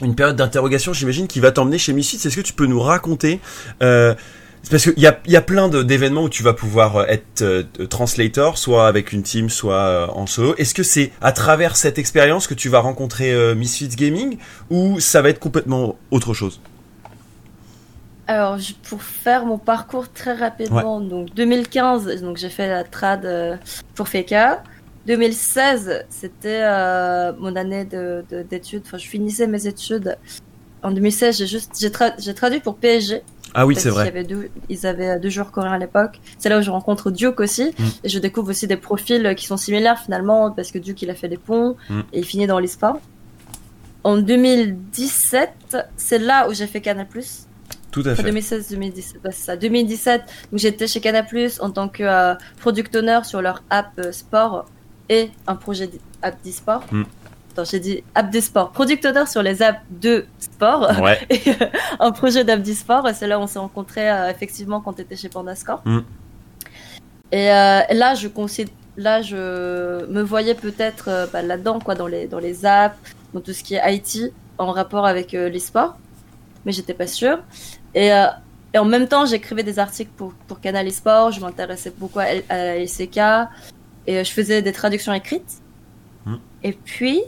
[0.00, 2.16] une période d'interrogation, j'imagine, qui va t'emmener chez Misfits.
[2.26, 3.40] Est-ce que tu peux nous raconter
[3.82, 4.14] euh,
[4.70, 7.64] parce qu'il y a, y a plein d'événements où tu vas pouvoir euh, être euh,
[7.88, 10.54] translator, soit avec une team, soit euh, en solo.
[10.56, 14.38] Est-ce que c'est à travers cette expérience que tu vas rencontrer euh, Misfits Gaming
[14.70, 16.60] ou ça va être complètement autre chose?
[18.28, 23.56] Alors, pour faire mon parcours très rapidement, donc 2015, donc j'ai fait la trad euh,
[23.94, 24.62] pour Feka.
[25.06, 28.82] 2016, c'était euh, mon année de- de- d'études.
[28.86, 30.16] enfin, je finissais mes études.
[30.82, 33.22] En 2016, j'ai juste j'ai tra- j'ai traduit pour PSG.
[33.54, 34.24] Ah oui, parce c'est vrai.
[34.24, 36.20] deux, ils avaient deux joueurs coréens à l'époque.
[36.38, 37.66] C'est là où je rencontre Duke aussi.
[37.78, 37.84] Mm.
[38.04, 41.14] Et je découvre aussi des profils qui sont similaires finalement, parce que Duke, il a
[41.14, 42.00] fait des ponts Mm.
[42.12, 42.98] et il finit dans l'e-sport.
[44.04, 47.06] En 2017, c'est là où j'ai fait Canal+.
[47.92, 48.22] Tout à fait.
[48.22, 49.56] 2016, 2017, c'est ça.
[49.56, 51.26] 2017, où j'étais chez Canal+,
[51.60, 54.64] en tant que euh, product owner sur leur app euh, sport
[55.08, 55.90] et un projet
[56.22, 56.84] d'app d'e-sport.
[56.90, 57.04] Hmm.
[57.52, 58.70] Attends, j'ai dit app d'e-sport.
[58.70, 61.20] Product owner sur les apps de sport Ouais.
[61.30, 61.66] et euh,
[62.00, 63.06] un projet d'app d'e-sport.
[63.14, 65.82] C'est là où on s'est rencontrés, euh, effectivement, quand tu étais chez Pandascore.
[65.84, 66.00] Hmm.
[67.30, 72.06] Et euh, là, je considère, là, je me voyais peut-être euh, bah, là-dedans, quoi, dans
[72.06, 72.96] les, dans les apps,
[73.34, 75.96] dans tout ce qui est IT, en rapport avec euh, l'e-sport.
[76.64, 77.38] Mais j'étais pas sûre.
[77.94, 78.26] Et, euh,
[78.74, 82.26] et en même temps, j'écrivais des articles pour, pour Canal eSport, je m'intéressais beaucoup à,
[82.48, 82.76] à
[84.06, 85.60] et euh, je faisais des traductions écrites.
[86.26, 86.36] Hmm.
[86.62, 87.22] Et puis,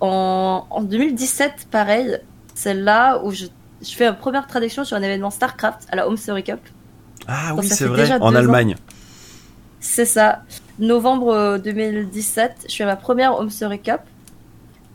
[0.00, 2.18] en, en 2017, pareil,
[2.54, 3.46] c'est là où je,
[3.82, 6.60] je fais une première traduction sur un événement StarCraft à la Home Story Cup.
[7.26, 8.34] Ah Donc oui, c'est vrai, en.
[8.34, 8.76] Allemagne.
[9.80, 10.42] C'est ça.
[10.78, 14.00] Novembre euh, 2017, je fais ma première Home Story Cup.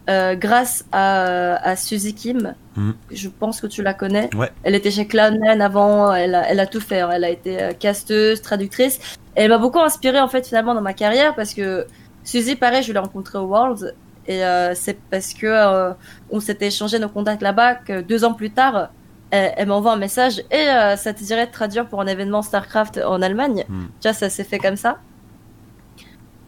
[0.09, 2.93] Euh, grâce à, à Suzy Kim, Mhm.
[3.11, 4.29] je pense que tu la connais.
[4.35, 4.51] Ouais.
[4.63, 6.99] Elle était chez Cloudman avant, elle a, elle a tout fait.
[6.99, 7.09] hein.
[7.13, 8.99] Elle a été euh, casteuse, traductrice.
[9.37, 11.87] Et elle m'a beaucoup inspirée en fait finalement dans ma carrière parce que
[12.25, 13.93] Suzy, pareil, je l'ai rencontrée au Worlds
[14.27, 15.93] et euh, c'est parce que euh,
[16.31, 18.89] on s'était échangé nos contacts là-bas que deux ans plus tard,
[19.31, 22.41] elle, elle m'envoie un message et euh, ça te dirait de traduire pour un événement
[22.41, 23.63] Starcraft en Allemagne.
[23.69, 23.85] Hmm.
[24.01, 24.97] Tu vois, ça s'est fait comme ça.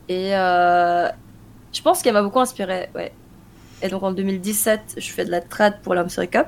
[0.10, 1.08] Et euh,
[1.74, 3.14] je pense qu'elle m'a beaucoup inspirée, ouais.
[3.82, 6.48] Et donc en 2017, je fais de la trad pour la Home Cup.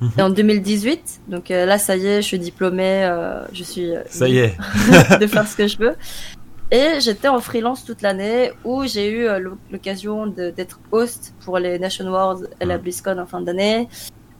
[0.00, 0.10] Mhm.
[0.18, 3.90] Et en 2018, donc euh, là, ça y est, je suis diplômée, euh, je suis
[3.96, 4.56] euh, Ça y est.
[5.20, 5.96] de faire ce que je veux.
[6.70, 11.78] Et j'étais en freelance toute l'année où j'ai eu l'o- l'occasion d'être host pour les
[11.78, 12.82] Nation Wars et la Mhm.
[12.82, 13.88] BlizzCon en fin d'année.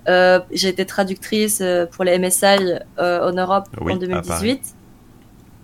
[0.07, 1.63] J'ai été traductrice
[1.93, 4.63] pour les MSI en Europe Oui, en à 2018.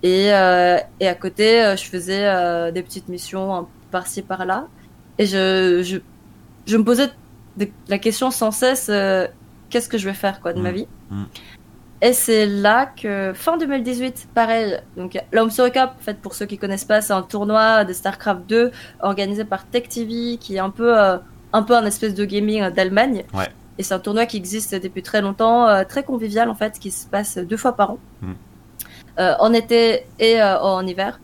[0.03, 4.67] Et, et à côté, je faisais des petites missions par-ci par-là.
[5.17, 5.97] Et je, je,
[6.65, 7.09] je me posais
[7.57, 9.27] des- la question sans cesse euh,
[9.69, 10.75] qu'est-ce que je vais faire quoi de ma Mm.
[10.75, 11.23] vie Mm.
[12.01, 14.77] Et c'est là que fin 2018, pareil.
[14.97, 17.93] Donc l'Home Story Cup, en fait, pour ceux qui connaissent pas, c'est un tournoi de
[17.93, 21.17] Starcraft 2 organisé par Tech TV, qui est un peu euh,
[21.53, 23.23] un peu un espèce de gaming euh, d'Allemagne.
[23.33, 23.47] Ouais.
[23.77, 26.91] Et c'est un tournoi qui existe depuis très longtemps, euh, très convivial en fait, qui
[26.91, 28.33] se passe deux fois par an, Mm.
[29.17, 31.21] Euh, en été et en hiver.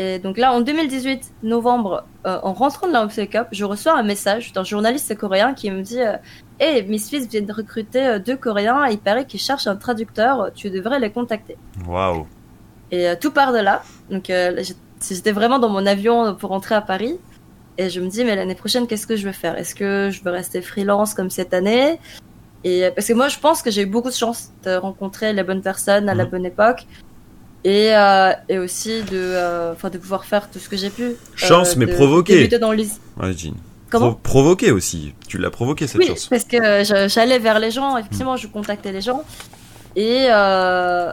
[0.00, 3.98] Et donc là, en 2018, novembre, euh, en rentrant de la Home Cup, je reçois
[3.98, 6.16] un message d'un journaliste coréen qui me dit euh,
[6.60, 10.70] Hey, Misfits vient de recruter euh, deux Coréens, il paraît qu'ils cherchent un traducteur, tu
[10.70, 11.56] devrais les contacter.
[11.86, 12.26] Waouh.
[12.92, 13.82] Et euh, tout part de là.
[14.08, 14.62] Donc euh,
[15.08, 17.18] j'étais vraiment dans mon avion pour rentrer à Paris.
[17.76, 19.56] Et je me dis, mais l'année prochaine, qu'est-ce que je vais faire?
[19.56, 21.98] Est-ce que je veux rester freelance comme cette année?
[22.64, 25.44] Et parce que moi, je pense que j'ai eu beaucoup de chance de rencontrer les
[25.44, 26.30] bonnes personnes à la Mhm.
[26.30, 26.86] bonne époque.
[27.64, 31.14] Et, euh, et aussi de, euh, enfin, de pouvoir faire tout ce que j'ai pu.
[31.34, 33.54] Chance, mais débuter dans l'is- Ouais, Jean.
[33.90, 35.14] Comment Pro- provoqué aussi.
[35.28, 36.26] Tu l'as provoqué cette oui, chance.
[36.28, 39.22] parce que euh, j'allais vers les gens, effectivement, je contactais les gens.
[39.96, 40.26] Et.
[40.30, 41.12] Euh,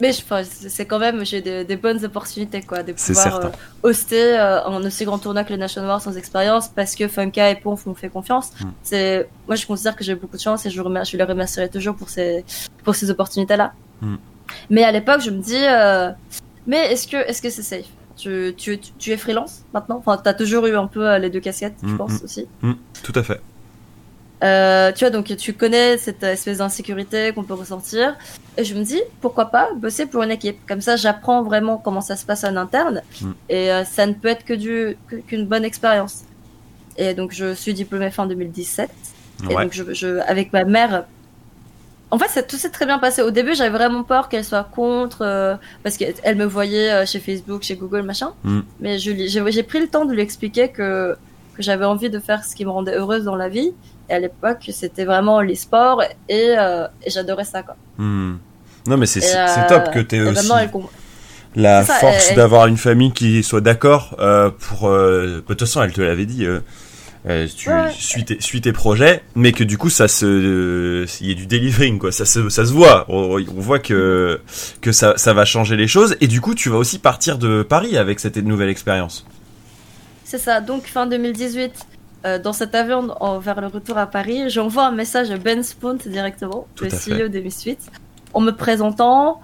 [0.00, 3.48] mais c'est quand même, j'ai des, des bonnes opportunités, quoi, de pouvoir euh,
[3.84, 7.48] hoster euh, un aussi grand tournoi que le Nation War sans expérience parce que Funka
[7.50, 8.50] et Ponf m'ont fait confiance.
[8.60, 8.64] Mm.
[8.82, 11.94] C'est, moi, je considère que j'ai beaucoup de chance et je, je les remercierai toujours
[11.94, 12.44] pour ces,
[12.82, 13.72] pour ces opportunités-là.
[14.02, 14.16] Mm.
[14.70, 16.10] Mais à l'époque, je me dis, euh,
[16.66, 17.86] mais est-ce que, est-ce que c'est safe?
[18.16, 19.96] Tu, tu, tu, es freelance maintenant?
[19.98, 22.24] Enfin, t'as toujours eu un peu euh, les deux casquettes, je Mm, pense mm.
[22.24, 22.46] aussi.
[23.02, 23.40] Tout à fait.
[24.42, 28.14] Euh, tu vois, donc tu connais cette espèce d'insécurité qu'on peut ressentir.
[28.56, 30.58] Et je me dis, pourquoi pas bosser pour une équipe?
[30.68, 33.02] Comme ça, j'apprends vraiment comment ça se passe en interne.
[33.20, 33.30] Mm.
[33.48, 36.24] Et euh, ça ne peut être que du qu'une bonne expérience.
[36.96, 38.90] Et donc, je suis diplômée fin 2017.
[39.50, 41.04] Et donc, je, je, avec ma mère.
[42.14, 43.22] En fait, ça, tout s'est très bien passé.
[43.22, 47.06] Au début, j'avais vraiment peur qu'elle soit contre, euh, parce qu'elle elle me voyait euh,
[47.06, 48.34] chez Facebook, chez Google, machin.
[48.44, 48.60] Mm.
[48.78, 51.16] Mais j'ai pris le temps de lui expliquer que,
[51.56, 53.72] que j'avais envie de faire ce qui me rendait heureuse dans la vie.
[54.08, 57.74] Et à l'époque, c'était vraiment les sports et, euh, et j'adorais ça, quoi.
[57.98, 58.36] Hmm.
[58.86, 59.20] Non, mais c'est
[59.66, 60.70] top que tu aussi elle
[61.56, 64.14] la force d'avoir une famille qui soit d'accord
[64.60, 64.88] pour.
[64.88, 66.46] De toute façon, elle te l'avait dit.
[67.26, 67.90] Euh, tu Ouais.
[67.92, 71.34] suis, tes, suis tes projets, mais que du coup ça se, euh, il y a
[71.34, 74.40] du delivering quoi, ça se, ça se voit, on, on voit que
[74.80, 77.62] que ça, ça va changer les choses, et du coup tu vas aussi partir de
[77.62, 79.24] Paris avec cette nouvelle expérience.
[80.26, 80.60] C'est ça.
[80.60, 81.72] Donc, fin 2018,
[82.26, 85.62] euh, dans cet avion en- vers le retour à Paris, j'envoie un message à Ben
[85.62, 87.28] Spunt directement, Tout le CEO fait.
[87.28, 87.76] des Misfits,
[88.32, 89.40] en me présentant.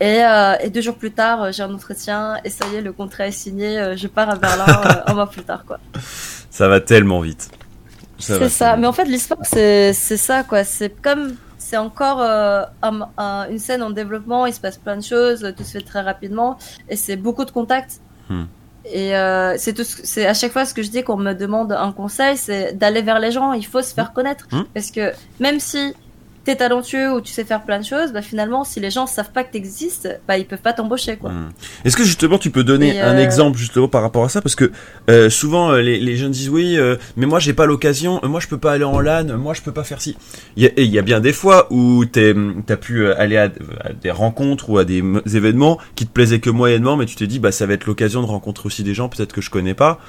[0.00, 2.92] Et, euh, et deux jours plus tard, j'ai un entretien et ça y est, le
[2.92, 3.94] contrat est signé.
[3.96, 4.64] je pars à Berlin
[5.06, 5.78] un mois plus tard, quoi.
[6.52, 7.50] Ça va tellement vite.
[8.18, 8.76] C'est ça.
[8.76, 10.62] Mais en fait, l'histoire, c'est c'est ça, quoi.
[10.64, 14.44] C'est comme c'est encore euh, un- un- une scène en développement.
[14.46, 17.50] Il se passe plein de choses, tout se fait très rapidement et c'est beaucoup de
[17.50, 18.00] contacts.
[18.28, 18.44] Hmm.
[18.84, 19.84] Et euh, c'est tout.
[19.84, 22.74] ce- C'est à chaque fois ce que je dis qu'on me demande un conseil, c'est
[22.74, 23.54] d'aller vers les gens.
[23.54, 24.64] Il faut se faire connaître Hmm.
[24.74, 25.94] parce que même si
[26.44, 29.30] t'es talentueux ou tu sais faire plein de choses, bah finalement, si les gens savent
[29.32, 31.30] pas que t'existes, bah ils peuvent pas t'embaucher, quoi.
[31.30, 31.50] Hmm.
[31.84, 34.42] Est-ce que justement tu peux donner un euh, exemple justement par rapport à ça?
[34.42, 34.72] Parce que
[35.10, 38.40] euh, souvent euh, les, les jeunes disent oui euh, mais moi j'ai pas l'occasion, moi
[38.40, 40.16] je peux pas aller en LAN, moi je peux pas faire ci.
[40.56, 42.34] Il y a, et il y a bien des fois où t'es-
[42.66, 43.44] t'as pu aller à,
[43.84, 45.02] à des rencontres ou à des
[45.34, 48.20] événements qui te plaisaient que moyennement mais tu t'es dit bah ça va être l'occasion
[48.20, 50.00] de rencontrer aussi des gens peut-être que je connais pas.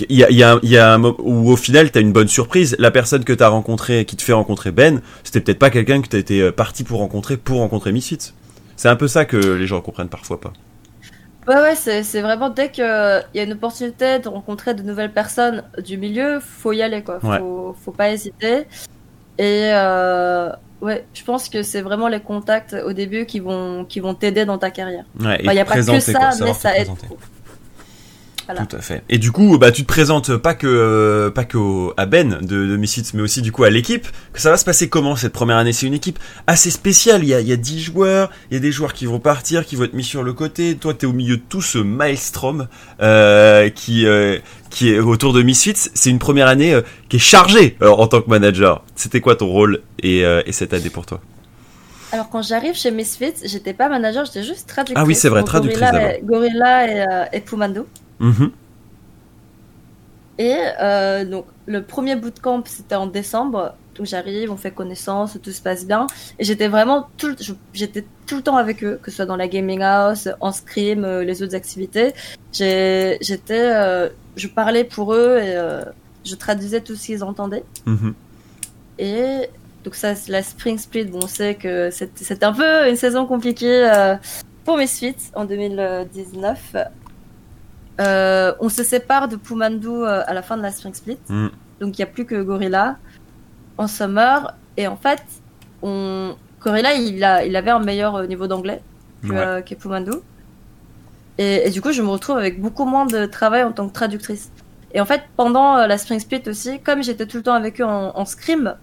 [0.00, 2.00] Euh, il y a, y, a, il y a un moment où au final t'as
[2.00, 2.76] une bonne surprise.
[2.78, 6.08] La personne que t'as rencontré, qui te fait rencontrer Ben, c'était peut-être pas quelqu'un que
[6.08, 8.32] t'as été euh, parti pour rencontrer pour rencontrer Misfits.
[8.76, 10.52] C'est un peu ça que les gens comprennent parfois pas.
[11.48, 15.64] Ouais, ouais, c'est vraiment dès qu'il y a une opportunité de rencontrer de nouvelles personnes
[15.84, 17.18] du milieu, faut y aller, quoi.
[17.20, 17.40] Faut, Ouais.
[17.84, 18.66] faut pas hésiter.
[19.38, 20.50] Et euh,
[20.80, 24.44] ouais, je pense que c'est vraiment les contacts au début qui vont, qui vont t'aider
[24.44, 25.04] dans ta carrière.
[25.18, 26.88] Ouais, Il n'y a pas que ça, mais ça aide.
[28.52, 28.66] Voilà.
[28.66, 29.02] Tout à fait.
[29.08, 32.38] Et du coup, bah, tu te présentes pas que, euh, pas que au- à Ben
[32.40, 34.06] de, de Misfits, mais aussi du coup à l'équipe.
[34.32, 35.72] Que ça va se passer comment cette première année?
[35.72, 37.22] C'est une équipe assez spéciale.
[37.22, 39.20] Il y a, il y a 10 joueurs, il y a des joueurs qui vont
[39.20, 40.74] partir, qui vont être mis sur le côté.
[40.76, 42.66] Toi, t'es au milieu de tout ce maelstrom
[43.00, 44.38] euh, qui, euh,
[44.70, 45.90] qui est autour de Misfits.
[45.94, 48.84] C'est une première année qui est chargée en tant que manager.
[48.96, 51.20] C'était quoi ton rôle et, et cette année pour toi?
[52.12, 55.00] Alors quand j'arrive chez Misfits, j'étais pas manager, j'étais juste traductrice.
[55.00, 57.86] Ah oui, c'est vrai, traductrice Gorilla et, Gorilla et, euh, et Pumando.
[58.20, 58.52] Mhm.
[60.38, 65.50] Et euh, donc le premier bootcamp c'était en décembre, donc j'arrive, on fait connaissance, tout
[65.50, 66.06] se passe bien,
[66.38, 67.36] et j'étais vraiment tout,
[67.74, 71.04] j'étais tout le temps avec eux, que ce soit dans la gaming house, en scrim,
[71.04, 72.14] euh, les autres activités.
[72.52, 75.84] J'ai, j'étais, euh, je parlais pour eux et euh,
[76.24, 77.64] je traduisais tout ce qu'ils entendaient.
[77.84, 78.14] Mhm.
[78.98, 79.48] Et
[79.84, 83.26] donc ça, c'est la Spring Split, bon, on sait que c'est un peu une saison
[83.26, 83.90] compliquée
[84.64, 86.76] pour Misfits en 2019.
[88.00, 91.48] Euh, on se sépare de Pumandu euh, à la fin de la Spring Split, Mm.
[91.80, 92.96] donc il n'y a plus que Gorilla
[93.78, 94.54] en Summer.
[94.76, 95.22] Et en fait,
[95.82, 96.34] on...
[96.62, 98.82] Gorilla, il, a, il avait un meilleur euh, niveau d'anglais
[99.22, 99.36] que, Ouais.
[99.38, 99.74] euh, que.
[101.38, 103.92] Et, et du coup, je me retrouve avec beaucoup moins de travail en tant que
[103.94, 104.50] traductrice.
[104.92, 107.84] Et en fait, pendant la Spring Split aussi, comme j'étais tout le temps avec eux
[107.84, 108.74] en, en scrim,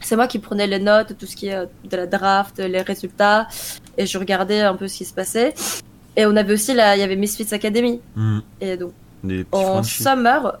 [0.00, 3.46] c'est moi qui prenais les notes, tout ce qui est de la draft, les résultats,
[3.98, 5.54] et je regardais un peu ce qui se passait.
[6.16, 8.00] Et on avait aussi, la, il y avait Misfits Academy.
[8.16, 8.42] Mhm.
[8.60, 8.92] Et donc,
[9.52, 10.58] en summer,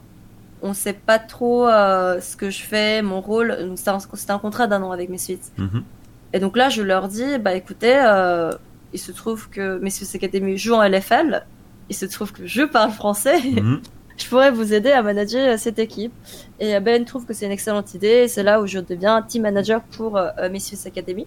[0.62, 3.56] on sait pas trop euh, ce que je fais, mon rôle.
[3.60, 5.38] Donc, c'était un, contrat d'un an avec Misfits.
[5.58, 5.84] Mhm.
[6.32, 8.50] Et donc là, je leur dis, bah écoutez, euh,
[8.92, 11.44] il se trouve que Misfits Academy joue en LFL.
[11.90, 13.40] Il se trouve que je parle français.
[13.40, 13.80] Mhm.
[14.16, 16.12] je pourrais vous aider à manager euh, cette équipe.
[16.58, 18.26] Et Ben trouve que c'est une excellente idée.
[18.26, 21.26] C'est là où je deviens team manager pour euh, Misfits Academy.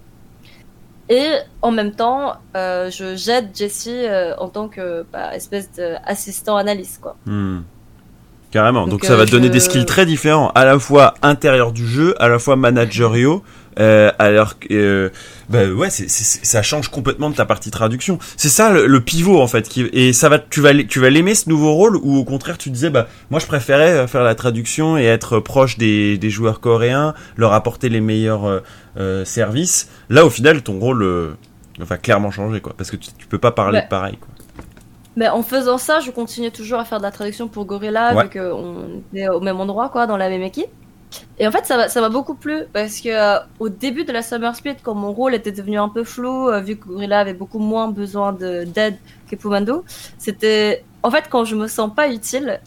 [1.10, 1.26] Et
[1.62, 7.00] en même temps, euh, je j'aide Jessie euh, en tant que bah, espèce d'assistant analyste,
[7.02, 7.16] quoi.
[7.26, 7.60] Hmm.
[8.52, 8.82] Carrément.
[8.82, 11.14] Donc, Donc, ça euh, va te donner je- des skills très différents, à la fois
[11.22, 13.44] intérieur du jeu, à la fois manageriaux,
[13.80, 15.10] euh, alors que euh,
[15.50, 18.20] bah ouais, ça change complètement de ta partie traduction.
[18.36, 19.68] C'est ça le, le pivot en fait.
[19.70, 22.58] Qui, et ça va, tu vas, tu vas l'aimer ce nouveau rôle ou au contraire
[22.58, 26.30] tu disais bah moi je préférais euh, faire la traduction et être proche des, des
[26.30, 28.62] joueurs coréens, leur apporter les meilleurs
[28.98, 29.90] euh, services.
[30.10, 31.36] Là au final ton rôle
[31.80, 33.84] va clairement changer quoi, parce que tu, tu peux pas parler Ouais.
[33.84, 34.30] de pareil quoi.
[35.16, 38.26] Mais en faisant ça, je continue toujours à faire de la traduction pour Gorilla, Ouais.
[38.26, 40.68] vu qu'on est au même endroit, quoi, dans la même équipe.
[41.40, 44.12] Et en fait, ça m'a ça m'a beaucoup plu, parce que euh, au début de
[44.12, 47.20] la Summer Split, quand mon rôle était devenu un peu flou, euh, vu que Gorilla
[47.20, 48.98] avait beaucoup moins besoin de- d'aide
[49.30, 49.84] que Pumando,
[50.18, 50.84] c'était...
[51.04, 52.60] En fait, quand je me sens pas utile,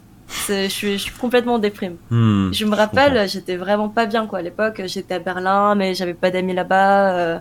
[0.48, 1.96] je suis, je suis complètement déprime.
[2.10, 2.50] Hmm.
[2.52, 4.38] Je me rappelle, j'étais vraiment pas bien, quoi.
[4.38, 7.12] À l'époque, j'étais à Berlin, mais j'avais pas d'amis là-bas.
[7.16, 7.38] euh,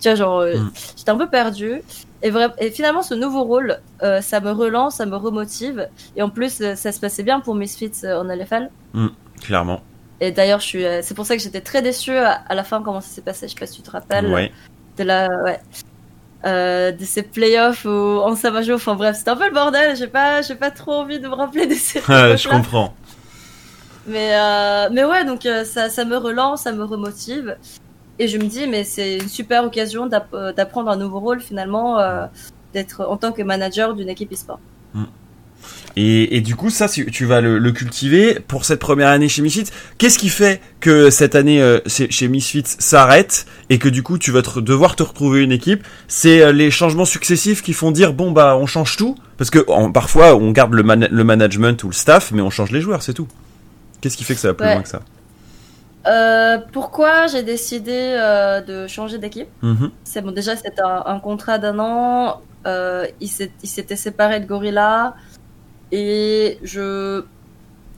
[0.00, 0.70] tu vois, genre, euh, Mm.
[0.98, 1.80] j'étais un peu perdue.
[2.22, 5.88] Et, et finalement, ce nouveau rôle, euh, ça me relance, ça me remotive.
[6.16, 8.70] Et en plus, ça se passait bien pour Misfits en LFL.
[9.40, 9.80] Clairement.
[10.20, 12.64] Et d'ailleurs, je suis, euh, c'est pour ça que j'étais très déçue à, à la
[12.64, 13.48] fin comment ça s'est passé.
[13.48, 14.26] Je sais pas si tu te rappelles.
[14.26, 14.52] Ouais.
[14.96, 15.60] De la, ouais.
[16.44, 18.74] Euh, de ces playoffs au, en Samajo.
[18.74, 19.96] Enfin bref, c'était un peu le bordel.
[19.96, 22.00] J'ai pas, j'ai pas trop envie de me rappeler de ces
[22.36, 22.94] je comprends.
[24.06, 27.56] Mais, euh, mais ouais, donc euh, ça, ça me relance, ça me remotive.
[28.18, 31.98] Et je me dis, mais c'est une super occasion d'app- d'apprendre un nouveau rôle finalement,
[31.98, 32.26] euh,
[32.72, 34.60] d'être en tant que manager d'une équipe e-sport.
[35.98, 39.40] Et, et du coup, ça, tu vas le, le cultiver pour cette première année chez
[39.40, 39.70] Misfits.
[39.96, 44.30] Qu'est-ce qui fait que cette année euh, chez, Misfits s'arrête et que du coup, tu
[44.30, 45.86] vas te, devoir te retrouver une équipe?
[46.06, 49.16] C'est euh, les changements successifs qui font dire bon bah on change tout?
[49.38, 52.50] Parce que en- parfois on garde le, man- le management ou le staff, mais on
[52.50, 53.28] change les joueurs, c'est tout.
[54.02, 54.74] Qu'est-ce qui fait que ça va plus Ouais.
[54.74, 55.00] loin que ça?
[56.06, 59.48] Euh, pourquoi j'ai décidé euh, de changer d'équipe?
[59.62, 59.90] Mhm.
[60.04, 62.42] C'est bon, déjà c'était un, un contrat d'un an.
[62.66, 65.14] Euh, il s'était séparé de Gorilla
[65.92, 67.22] et je,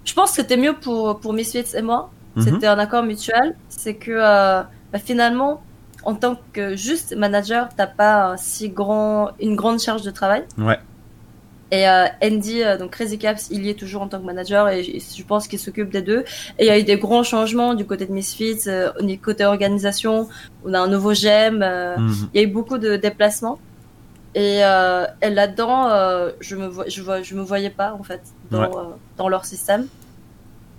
[0.04, 2.44] je pense que c'était mieux pour pour Misfits et moi Mhm.
[2.44, 3.56] C'était un accord mutuel.
[3.68, 5.60] C'est que euh, bah, finalement,
[6.04, 10.44] en tant que juste manager, t'as pas un si grand, une grande charge de travail.
[10.56, 10.78] Ouais.
[11.72, 14.68] Et euh, Andy, euh, donc Crazy Caps, il y est toujours en tant que manager
[14.68, 16.20] et je pense qu'il s'occupe des deux.
[16.60, 20.28] Et il y a eu des grands changements du côté de Misfits, euh, côté organisation.
[20.64, 21.60] On a un nouveau GM.
[21.62, 22.28] euh, Mhm.
[22.34, 23.58] il y a eu beaucoup de déplacements.
[24.34, 28.66] Et, euh, et là-dedans, euh, je me je me voyais pas en fait dans, Ouais.
[28.76, 28.82] euh,
[29.16, 29.86] dans leur système.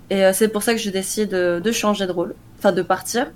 [0.08, 2.82] Et euh, c'est pour ça que je décide de, de changer de rôle, enfin de
[2.82, 3.26] partir.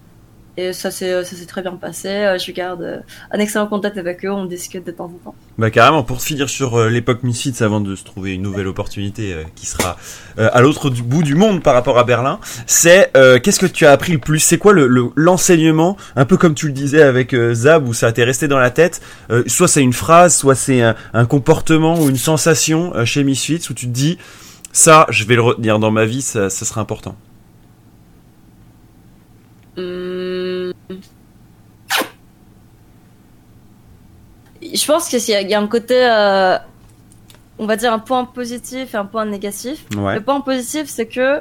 [0.56, 2.08] Et ça s'est, ça s'est très bien passé.
[2.08, 2.98] Euh, Je garde euh,
[3.32, 4.30] un excellent contact avec eux.
[4.30, 5.34] On discute de temps en temps.
[5.58, 9.32] Bah carrément, pour finir sur euh, l'époque Misfits avant de se trouver une nouvelle opportunité
[9.32, 9.96] euh, qui sera
[10.38, 13.84] euh, à l'autre bout du monde par rapport à Berlin, c'est euh, qu'est-ce que tu
[13.84, 14.38] as appris le plus?
[14.38, 15.96] C'est quoi le le- l'enseignement?
[16.14, 18.70] Un peu comme tu le disais avec euh, Zab où ça t'est resté dans la
[18.70, 19.00] tête.
[19.30, 23.24] Euh, soit c'est une phrase, soit c'est un, un comportement ou une sensation euh, chez
[23.24, 24.18] Misfits où tu te dis
[24.72, 27.16] ça, je vais le retenir dans ma vie, ça, ça sera important.
[29.76, 30.13] Hum.
[34.74, 36.58] Je pense qu'il y y a un côté, euh,
[37.58, 39.84] on va dire un point positif et un point négatif.
[39.96, 40.16] Ouais.
[40.16, 41.40] Le point positif, c'est que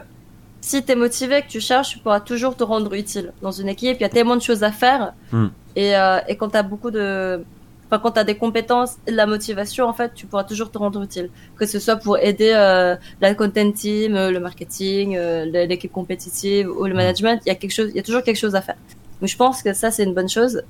[0.62, 3.70] si tu es motivé, que tu cherches, tu pourras toujours te rendre utile dans une
[3.70, 3.98] équipe.
[4.00, 5.14] Il y a tellement de choses à faire.
[5.32, 5.48] Hmm.
[5.76, 7.44] Et, euh, et quand tu as beaucoup de.
[7.88, 10.70] Enfin, quand tu as des compétences et de la motivation, en fait, tu pourras toujours
[10.70, 11.32] te rendre utile.
[11.58, 15.18] Que ce soit pour aider euh, la content team, le marketing,
[15.52, 18.40] l'équipe compétitive ou le management, il y a quelque chose, il y a toujours quelque
[18.40, 18.78] chose à faire.
[19.20, 20.62] Donc, je pense que ça, c'est une bonne chose.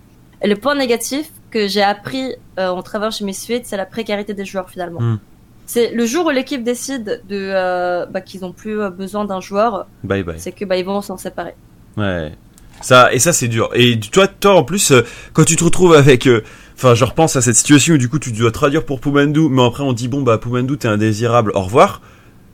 [0.41, 4.34] Et le point négatif que j'ai appris euh, en travaillant chez Misfits, c'est la précarité
[4.34, 5.00] des joueurs finalement.
[5.00, 5.20] Hmm.
[5.68, 9.39] C'est le jour où l'équipe décide de euh, bah, qu'ils ont plus euh, besoin d'un
[9.39, 10.36] joueur, Bye bye.
[10.38, 11.54] c'est que bah ils vont s'en séparer.
[11.96, 12.32] Ouais.
[12.82, 13.70] Ça et ça c'est dur.
[13.76, 16.28] Et toi toi en plus euh, quand tu te retrouves avec
[16.76, 19.63] enfin je repense à cette situation où du coup tu dois traduire pour Poumandou mais
[19.63, 22.02] après on dit bon bah Poumandou t'es indésirable, au revoir.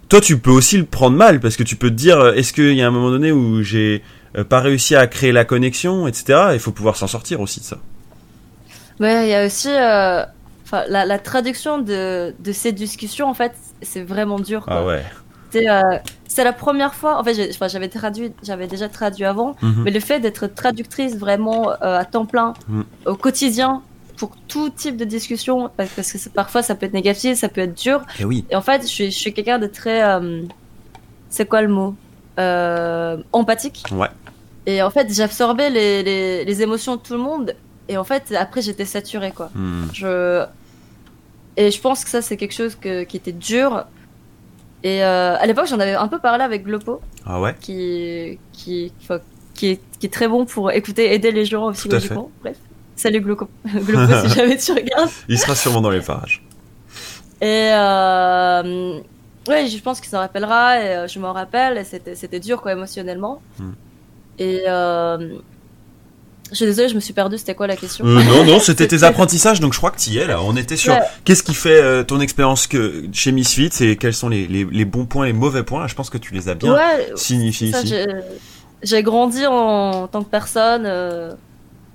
[0.09, 2.73] Toi tu peux aussi le prendre mal parce que tu peux te dire est-ce qu'il
[2.73, 4.03] y a un moment donné où j'ai
[4.49, 6.49] pas réussi à créer la connexion etc.
[6.53, 7.79] Il faut pouvoir s'en sortir aussi de ça.
[8.99, 10.23] Mais il y a aussi euh,
[10.89, 14.65] la, la traduction de, de ces discussions en fait, c'est vraiment dur.
[14.65, 14.73] quoi.
[14.79, 15.03] Ah ouais.
[15.51, 15.81] C'est euh,
[16.27, 17.17] c'est la première fois.
[17.19, 17.33] En fait,
[17.69, 19.83] j'avais traduit, j'avais déjà traduit avant, Mhm.
[19.83, 22.83] mais le fait d'être traductrice vraiment euh, à temps plein Mhm.
[23.07, 23.81] au quotidien
[24.17, 27.73] pour tout type de discussion, parce que parfois ça peut être négatif, ça peut être
[27.81, 28.01] dur.
[28.19, 28.45] Et oui.
[28.51, 30.03] Et en fait, je suis, je suis quelqu'un de très.
[30.03, 30.43] euh,
[31.29, 31.95] c'est quoi le mot?
[33.33, 33.85] Empathique.
[33.91, 34.07] Ouais.
[34.65, 37.55] Et en fait, j'absorbais les, les, les émotions de tout le monde.
[37.89, 39.49] Et en fait, après, j'étais saturée, quoi.
[39.55, 39.87] Hmm.
[39.93, 40.45] Je...
[41.57, 43.85] Et je pense que ça, c'est quelque chose que, qui était dur.
[44.83, 47.55] Et euh, à l'époque, j'en avais un peu parlé avec Glopo, Ah ouais?
[47.59, 48.93] qui, qui,
[49.55, 52.31] qui, est, qui est très bon pour écouter, aider les gens psychologiquement.
[52.41, 52.57] Bref.
[52.95, 53.49] Salut Glopo.
[53.65, 55.09] Glopo, si jamais tu regardes.
[55.27, 56.43] Il sera sûrement dans les parages.
[57.41, 58.99] Et euh,
[59.47, 61.77] ouais, je pense qu'il s'en rappellera et euh, je m'en rappelle.
[61.77, 63.41] Et c'était, c'était dur quoi émotionnellement.
[63.57, 63.71] Hmm.
[64.37, 65.39] Et euh,
[66.51, 67.37] je suis désolée, je me suis perdue.
[67.37, 70.09] C'était quoi la question Euh, non, non, c'était tes apprentissages, donc je crois que tu
[70.11, 70.41] y es là.
[70.41, 70.99] On était sur Ouais.
[71.25, 74.85] qu'est-ce qui fait euh, ton expérience que chez Misfits et quels sont les, les, les
[74.85, 75.87] bons points et mauvais points.
[75.87, 77.89] Je pense que tu les as bien Ouais, signifiés ça, ici.
[77.89, 78.05] j'ai,
[78.83, 81.33] j'ai grandi en, tant que personne, euh,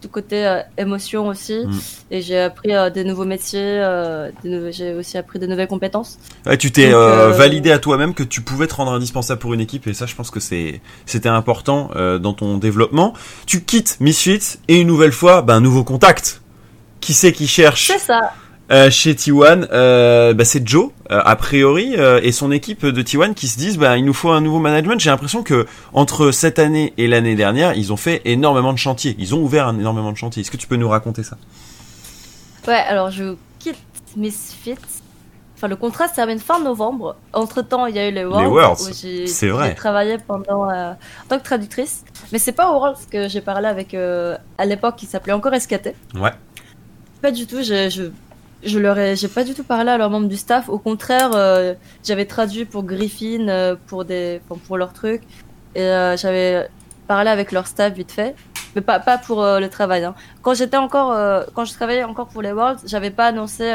[0.05, 1.79] du côté euh, émotion aussi, Hmm.
[2.11, 3.61] et j'ai appris euh, des nouveaux métiers.
[3.63, 6.19] euh, des nouveaux- j'ai aussi appris de nouvelles compétences.
[6.45, 9.87] Ouais, tu t'es validé à toi-même que tu pouvais te rendre indispensable pour une équipe
[9.87, 11.91] et ça, je pense que c'est c'était important
[12.21, 13.15] dans ton développement.
[13.47, 16.43] Tu quittes Misfits et une nouvelle fois, ben, un nouveau contact.
[17.01, 18.33] Qui c'est qui cherche C'est ça.
[18.75, 23.35] Euh, chez T1 euh, bah, C'est Joe, euh, a priori, et son équipe de T1
[23.35, 24.99] qui se disent bah, il nous faut un nouveau management.
[24.99, 29.15] J'ai l'impression que entre cette année et l'année dernière, ils ont fait énormément de chantiers.
[29.19, 30.43] Ils ont ouvert un, énormément de chantiers.
[30.43, 31.37] Est-ce que tu peux nous raconter ça?
[32.67, 33.77] Ouais, alors je quitte
[34.17, 34.75] Misfits.
[35.57, 37.17] Enfin, le contrat se termine fin novembre.
[37.33, 38.49] Entre temps, il y a eu les Worlds.
[38.49, 39.69] Worlds, où j'ai- c'est vrai.
[39.69, 40.97] J'ai travaillé pendant en
[41.29, 42.05] tant que traductrice.
[42.33, 45.95] Mais c'est pas aux Worlds que j'ai parlé avec à l'époque qui s'appelait encore SKT.
[46.17, 46.33] Ouais.
[47.23, 47.63] Pas du tout.
[47.63, 48.11] Je, je,
[48.65, 50.69] je leur ai, j'ai pas du tout parlé à leurs membres du staff.
[50.69, 55.23] Au contraire, euh, j'avais traduit pour Griffin euh, pour des, enfin, pour leurs trucs.
[55.75, 56.69] Et euh, j'avais
[57.07, 58.35] parlé avec leur staff vite fait.
[58.75, 60.03] Mais pas, pas pour le travail.
[60.05, 60.15] Hein.
[60.43, 61.17] Quand j'étais encore,
[61.55, 63.73] quand je travaillais encore pour les Worlds, j'avais pas annoncé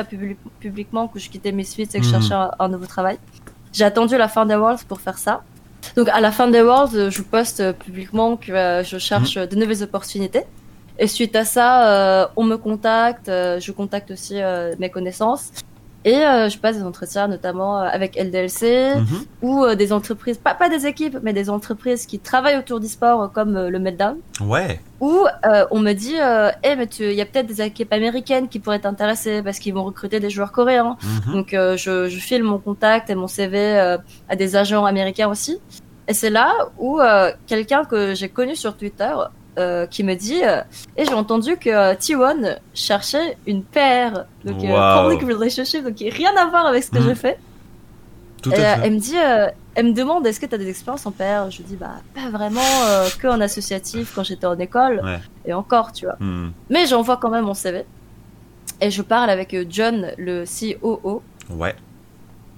[0.60, 2.21] publiquement que je quittais Misfits et que je Mhm.
[2.21, 3.18] cherchais un, un nouveau travail.
[3.72, 5.43] J'ai attendu la fin des Worlds pour faire ça.
[5.95, 8.51] Donc à la fin des Worlds, je poste publiquement que
[8.84, 10.43] je cherche euh, de nouvelles opportunités.
[11.02, 15.50] Et suite à ça, euh, on me contacte, euh, je contacte aussi euh, mes connaissances.
[16.06, 19.06] Et euh, je passe des entretiens notamment euh, avec LDLC Mhm.
[19.41, 22.88] ou euh, des entreprises, pas, pas des équipes, mais des entreprises qui travaillent autour du
[22.88, 24.18] sport comme le Meltdown.
[24.41, 24.80] Ouais.
[25.02, 27.91] Où euh, on me dit, euh, Eh, mais tu- il y a peut-être des équipes
[27.91, 30.95] américaines qui pourraient t'intéresser parce qu'ils vont recruter des joueurs coréens.
[31.28, 31.34] Mhm.
[31.34, 33.97] Donc euh, je, je file mon contact et mon CV euh,
[34.30, 35.60] à des agents américains aussi.
[36.08, 39.12] Et c'est là où euh, quelqu'un que j'ai connu sur Twitter
[39.60, 40.62] euh, qui me dit euh,
[40.97, 45.10] et j'ai entendu que euh, T1 cherchait une paire donc Wow.
[45.10, 47.07] public relationship donc rien à voir avec ce que Mhm.
[47.07, 47.38] j'ai fait
[48.41, 48.82] Tout et à fait.
[48.88, 49.16] elle me dit
[49.76, 51.51] elle me demande est-ce que tu as des expériences en paire?
[51.51, 52.62] Je lui dis bah pas vraiment
[53.20, 55.20] que en associatif quand j'étais en école Ouais.
[55.45, 56.51] et encore tu vois Hmm.
[56.70, 57.86] mais j'envoie quand même mon CV
[58.82, 61.76] et je parle avec John le COO Ouais.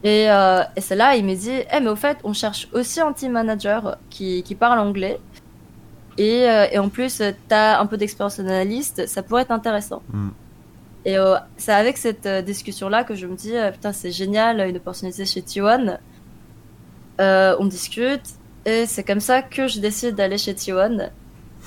[0.03, 2.99] et, euh, et c'est là, il me dit, eh mais au fait, on cherche aussi
[3.01, 5.19] un team manager qui, qui parle anglais.
[6.17, 9.51] Et, euh, et en plus, euh, t'as un peu d'expérience en analyste, ça pourrait être
[9.51, 10.01] intéressant.
[10.11, 10.29] Mm.
[11.05, 14.59] Et euh, c'est avec cette euh, discussion-là que je me dis, euh, putain, c'est génial,
[14.69, 15.97] une opportunité chez T1.
[17.19, 18.21] Euh, on discute,
[18.65, 21.09] et c'est comme ça que je décide d'aller chez T1.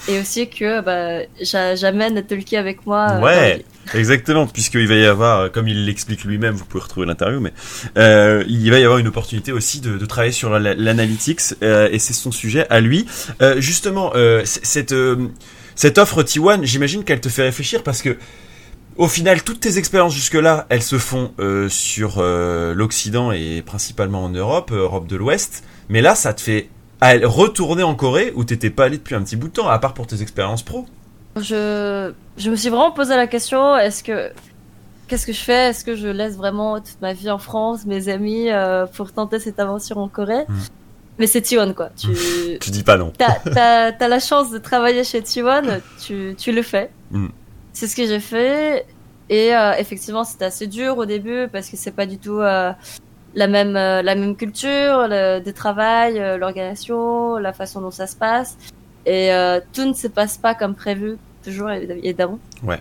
[0.09, 3.09] Et aussi que bah, j'a- j'amène Tolkien avec moi.
[3.12, 3.64] euh, Ouais.
[3.95, 7.53] Exactement, puisqu'il va y avoir, euh, comme il l'explique lui-même, vous pouvez retrouver l'interview, mais
[7.99, 11.88] euh, il va y avoir une opportunité aussi de, de travailler sur la- l'analytics, euh,
[11.92, 13.07] et c'est son sujet à lui.
[13.59, 14.12] Justement,
[14.45, 14.95] cette,
[15.74, 18.16] cette offre T1, j'imagine qu'elle te fait réfléchir parce que
[18.97, 21.32] au final, toutes tes expériences jusque-là, elles se font
[21.68, 26.68] sur l'Occident et principalement en Europe, Europe de l'Ouest, mais là, ça te fait
[27.01, 29.78] aller- retourner en Corée où t'étais pas allé depuis un petit bout de temps, à
[29.78, 30.86] part pour tes expériences pro.
[31.36, 34.30] Je, je me suis vraiment posé la question est-ce que
[35.09, 35.70] qu'est-ce que je fais?
[35.70, 39.38] Est-ce que je laisse vraiment toute ma vie en France, mes amis, euh, pour tenter
[39.40, 40.45] cette aventure en Corée?
[40.49, 40.55] Mm.
[41.18, 41.90] Mais c'est T1 quoi.
[41.97, 42.09] Tu
[42.61, 43.12] Tu dis pas non.
[43.18, 46.90] t'as, t'as la chance de travailler chez T1, tu, tu le fais.
[47.11, 47.26] Mm.
[47.72, 48.86] C'est ce que j'ai fait.
[49.30, 52.72] Et euh, effectivement, c'était assez dur au début parce que c'est pas du tout euh,
[53.35, 58.16] la même euh, la même culture, le, travail, euh, l'organisation, la façon dont ça se
[58.16, 58.57] passe.
[59.07, 62.39] Et euh, tout ne se passe pas comme prévu, toujours évidemment.
[62.62, 62.80] Ouais.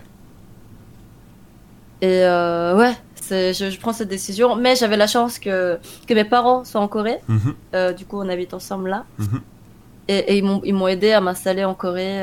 [2.00, 4.56] Et ouais, c'est, je, je prends cette décision.
[4.56, 7.18] Mais j'avais la chance que, que mes parents soient en Corée.
[7.28, 9.04] Mhm, Euh, du coup, on habite ensemble là.
[9.18, 9.40] mhm.
[10.08, 12.22] Et, et ils m'ont ils m'ont aidé à m'installer en Corée.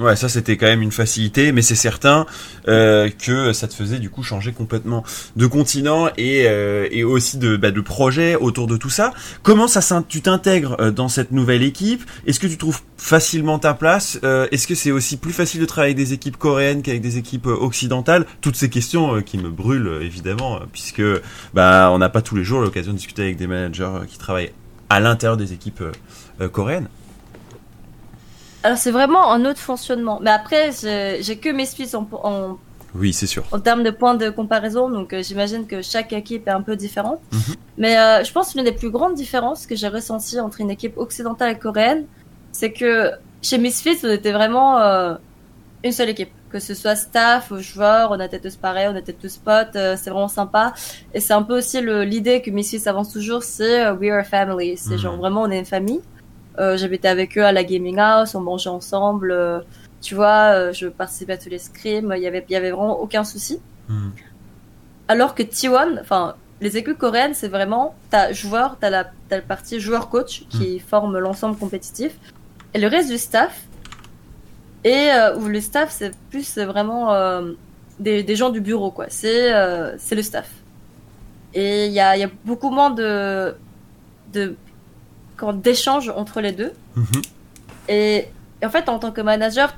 [0.00, 2.24] Ouais, ça c'était quand même une facilité, mais c'est certain
[2.68, 5.04] euh, que ça te faisait du coup changer complètement
[5.36, 9.12] de continent et, euh, et aussi de, bah, de projet autour de tout ça.
[9.42, 12.02] Comment ça tu t'intègres euh, dans cette nouvelle équipe?
[12.26, 14.18] Est-ce que tu trouves facilement ta place?
[14.22, 17.46] Est-ce que c'est aussi plus facile de travailler avec des équipes coréennes qu'avec des équipes
[17.46, 18.24] occidentales?
[18.40, 21.02] Toutes ces questions qui me brûlent évidemment, puisque
[21.52, 24.52] bah on n'a pas tous les jours l'occasion de discuter avec des managers qui travaillent
[24.88, 25.82] à l'intérieur des équipes
[26.52, 26.88] coréennes.
[28.62, 30.18] Alors c'est vraiment un autre fonctionnement.
[30.22, 30.70] Mais après,
[31.20, 32.58] j'ai que mes Suisses en, en,
[32.94, 33.44] Oui, c'est sûr.
[33.52, 36.76] en termes de points de comparaison, donc euh, j'imagine que chaque équipe est un peu
[36.76, 37.20] différente.
[37.32, 37.54] Mhm.
[37.78, 40.70] Mais euh, je pense que l'une des plus grandes différences que j'ai ressenties entre une
[40.70, 42.04] équipe occidentale et coréenne,
[42.52, 43.10] c'est que
[43.42, 45.14] chez Misfits, on était vraiment euh,
[45.84, 46.30] une seule équipe.
[46.50, 50.26] Que ce soit staff, joueurs, on était tous pareils, on était tous potes, c'est vraiment
[50.26, 50.74] sympa.
[51.14, 54.76] Et c'est un peu aussi l'idée que Misfits avance toujours, c'est we are a family.
[54.76, 54.98] C'est Mhm.
[54.98, 56.00] genre vraiment on est une famille.
[56.58, 59.30] Euh, J'habitais avec eux à la gaming house, on mangeait ensemble.
[59.30, 59.60] euh,
[60.00, 62.70] tu vois, euh, je participais à tous les scrims, il y avait, il y avait
[62.70, 63.60] vraiment aucun souci.
[63.88, 64.12] Mhm.
[65.08, 69.42] Alors que T1, enfin, les équipes coréennes, c'est vraiment, t'as joueur, t'as la, t'as la
[69.42, 72.12] partie joueur-coach qui forme l'ensemble compétitif,
[72.74, 73.62] et le reste du staff,
[74.84, 77.52] et euh, où le staff, c'est plus vraiment euh,
[77.98, 79.06] des, des gens du bureau, quoi.
[79.08, 80.48] C'est euh, c'est le staff.
[81.52, 83.54] Et il y a, il y a beaucoup moins de,
[84.32, 84.54] de
[85.40, 86.72] comment, d'échanges entre les deux.
[86.96, 87.04] Mhm.
[87.88, 88.28] Et,
[88.62, 89.74] et en fait, en tant que manager,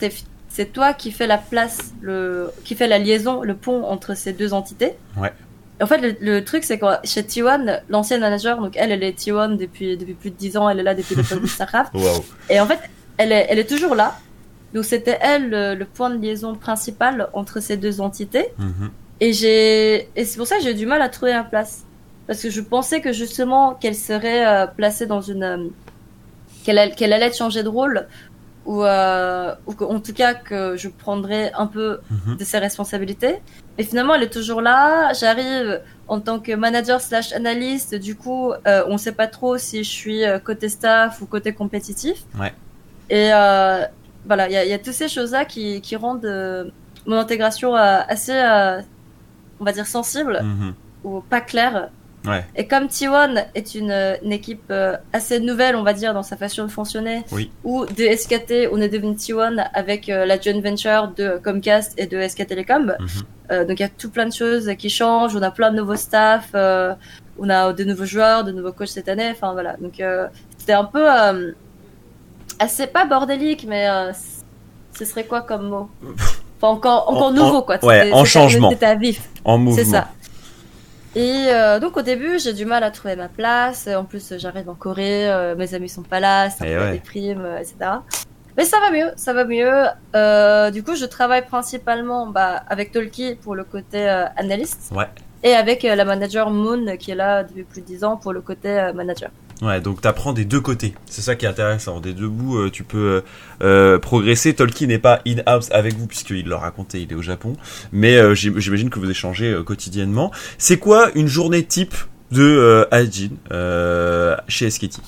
[0.48, 4.32] c'est toi qui fais la place, le, qui fait la liaison, le pont entre ces
[4.32, 4.92] deux entités.
[5.16, 5.32] Ouais.
[5.80, 9.02] Et en fait, le, le truc, c'est que chez T1, l'ancienne manager, donc elle, elle
[9.02, 11.92] est T1 depuis, depuis plus de 10 ans, elle est là depuis le de StarCraft.
[11.94, 12.22] Waouh.
[12.50, 12.78] Et en fait,
[13.16, 14.18] elle est, elle est toujours là.
[14.74, 18.46] Donc c'était elle le, le point de liaison principal entre ces deux entités.
[18.58, 18.90] Mhm.
[19.20, 21.84] Et j'ai et c'est pour ça que j'ai eu du mal à trouver la place
[22.32, 25.58] parce que je pensais que justement qu'elle serait euh, placée dans une euh,
[26.64, 28.06] qu'elle all- qu'elle allait changer de rôle
[28.64, 32.38] ou euh, ou en tout cas que je prendrais un peu Mhm.
[32.38, 33.34] de ses responsabilités.
[33.76, 35.12] Mais finalement, elle est toujours là.
[35.12, 37.94] J'arrive en tant que manager slash analyste.
[37.96, 38.52] Du coup,
[38.92, 42.18] on sait pas trop si je suis côté staff ou côté compétitif.
[42.40, 42.52] Ouais.
[43.10, 43.28] Et
[44.28, 46.32] voilà, il y a, il y a toutes ces choses-là qui, qui rendent
[47.06, 48.38] mon intégration assez,
[49.60, 50.74] on va dire, sensible Mhm.
[51.04, 51.90] ou pas claire.
[52.26, 52.44] Ouais.
[52.54, 53.90] Et comme T1 est une,
[54.22, 57.50] une équipe euh, assez nouvelle, on va dire, dans sa façon de fonctionner, Oui.
[57.64, 62.06] où de SKT, on est devenu T1 avec euh, la joint venture de Comcast et
[62.06, 62.94] de SK Telecom.
[62.98, 63.08] Mhm.
[63.50, 65.76] Euh, donc il y a tout plein de choses qui changent, on a plein de
[65.76, 66.94] nouveaux staff, euh,
[67.38, 69.76] on a de nouveaux joueurs, de nouveaux coachs cette année, enfin voilà.
[69.78, 70.00] Donc
[70.58, 71.04] c'était un peu
[72.58, 73.86] assez pas bordélique, mais
[74.96, 75.90] ce serait quoi comme mot?
[76.58, 77.84] Enfin encore encore En- nouveau quoi.
[77.84, 78.70] ouais, en changement.
[78.70, 79.28] C'était à vif.
[79.44, 79.76] En mouvement.
[79.76, 80.08] C'est ça.
[81.14, 83.86] Et euh, donc au début, j'ai du mal à trouver ma place.
[83.88, 86.92] En plus, j'arrive en Corée, euh, mes amis sont pas là, c'est Eh la ouais.
[86.92, 87.76] déprime, euh, etc.
[88.56, 89.72] Mais ça va mieux, ça va mieux.
[90.14, 95.06] Euh, du coup, je travaille principalement bah, avec Tolki pour le côté euh, analyste Ouais.
[95.42, 98.40] et avec la manager Moon qui est là depuis plus de 10 ans pour le
[98.40, 99.30] côté manager.
[99.62, 100.92] Ouais, donc t'apprends des deux côtés.
[101.06, 102.00] C'est ça qui est intéressant.
[102.00, 103.20] Des deux bouts, euh, tu peux euh,
[103.62, 104.54] euh, progresser.
[104.54, 107.54] Tolkien n'est pas in-house avec vous puisqu'il l'a raconté, il est au Japon.
[107.92, 110.32] Mais euh, j'im- j'imagine que vous échangez euh, quotidiennement.
[110.58, 111.94] C'est quoi une journée type
[112.32, 113.30] de Ajin
[114.48, 114.98] chez SKT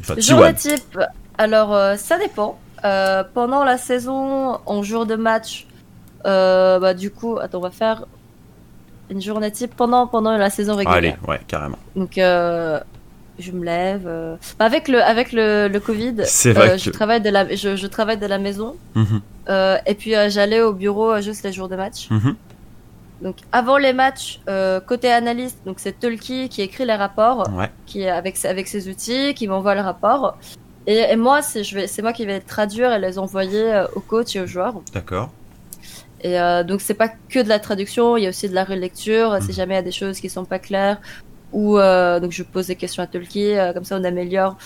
[0.00, 0.54] Enfin, Journée T1.
[0.74, 0.98] type,
[1.38, 2.58] alors ça dépend.
[2.82, 5.66] Pendant la saison, en jour de match,
[6.24, 8.04] bah du coup, attends, on va faire
[9.10, 10.96] une journée type pendant pendant la saison régulière.
[10.98, 11.78] Allez, ouais, carrément.
[11.96, 12.18] Donc
[13.38, 14.04] je me lève.
[14.06, 16.24] euh, bah, avec le avec le, le Covid, vrai
[16.56, 18.76] euh, que- je travaille de la je, je travaille de la maison.
[18.94, 22.08] Mhm, Euh, et puis euh, j'allais au bureau euh, juste les jours de match.
[22.10, 22.34] mhm.
[23.22, 27.70] Donc avant les matchs, euh, côté analyste, donc c'est Tolki qui écrit les rapports Ouais.
[27.86, 30.36] qui est avec avec ses outils, qui m'envoie le rapport.
[30.86, 34.00] Et, et moi, c'est je vais, c'est moi qui vais traduire et les envoyer aux
[34.00, 34.74] coachs et aux joueurs.
[34.92, 35.30] D'accord.
[36.22, 38.64] Et euh, donc c'est pas que de la traduction, il y a aussi de la
[38.64, 39.30] relecture.
[39.32, 39.40] Mhm.
[39.42, 40.98] Si jamais il y a des choses qui sont pas claires,
[41.54, 44.56] ou euh, donc je pose des questions à Tolki, euh, comme ça on améliore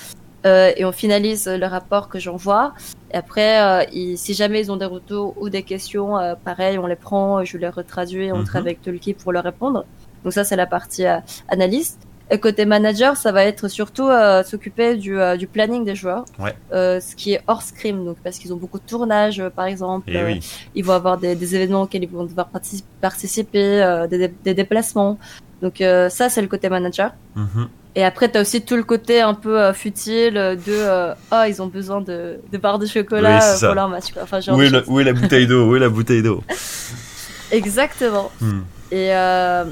[0.47, 2.73] euh, et on finalise le rapport que j'envoie.
[3.13, 6.79] Et après, euh, ils- si jamais ils ont des retours ou des questions, euh, pareil,
[6.79, 8.45] on les prend, je les retraduis, on Mhm.
[8.45, 9.85] travaille avec Tolki pour leur répondre.
[10.25, 11.05] Donc ça c'est la partie
[11.49, 12.01] analyste.
[12.31, 16.25] Et côté manager, ça va être surtout euh, s'occuper du, euh, du planning des joueurs,
[16.39, 16.55] Ouais.
[16.73, 20.11] euh, ce qui est hors scrim, donc parce qu'ils ont beaucoup de tournages, par exemple.
[20.15, 20.41] Euh, oui.
[20.75, 24.55] ils vont avoir des, des événements auxquels ils vont devoir partici- participer, des, dé- des
[24.55, 25.19] déplacements.
[25.63, 27.13] Donc ça, c'est le côté manager.
[27.35, 27.69] Mhm.
[27.97, 31.67] Et après, tu as aussi tout le côté un peu futile de oh, ils ont
[31.67, 34.13] besoin de, de barres de chocolat Oui, pour leur match.
[34.13, 34.23] Quoi.
[34.23, 34.89] Enfin, genre Où est, la, choses.
[34.89, 35.67] où est la bouteille d'eau?
[35.71, 36.45] Où est la bouteille d'eau?
[37.51, 38.31] Exactement.
[38.41, 38.61] Hmm.
[38.93, 39.65] Et, euh,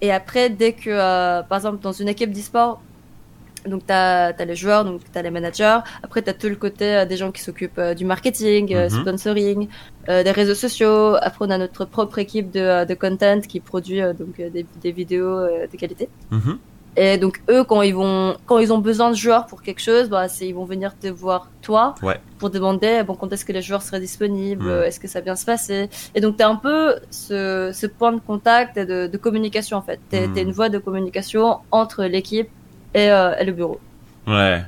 [0.00, 2.80] et après, dès que, euh, par exemple, dans une équipe d'e-sport,
[3.66, 6.56] donc tu as, les joueurs, donc tu as les managers, après tu as tout le
[6.56, 8.88] côté euh, des gens qui s'occupent euh, du marketing, Mhm.
[8.90, 9.68] sponsoring,
[10.06, 14.36] des réseaux sociaux, après on a notre propre équipe de, de content qui produit donc
[14.36, 15.36] des, des vidéos
[15.72, 16.08] de qualité.
[16.30, 16.58] Mhm.
[17.00, 20.08] Et donc eux, quand ils vont, quand ils ont besoin de joueurs pour quelque chose,
[20.08, 22.18] bah, c'est ils vont venir te voir toi Ouais.
[22.40, 25.24] pour demander bon quand est-ce que les joueurs seraient disponibles, euh, est-ce que ça va
[25.24, 25.88] bien se passer?
[26.16, 29.82] Et donc t'as un peu ce, ce point de contact et de, de communication en
[29.82, 30.00] fait.
[30.10, 32.48] T'es t'es une voie de communication entre l'équipe
[32.94, 33.78] et, euh, et le bureau.
[34.26, 34.60] Ouais.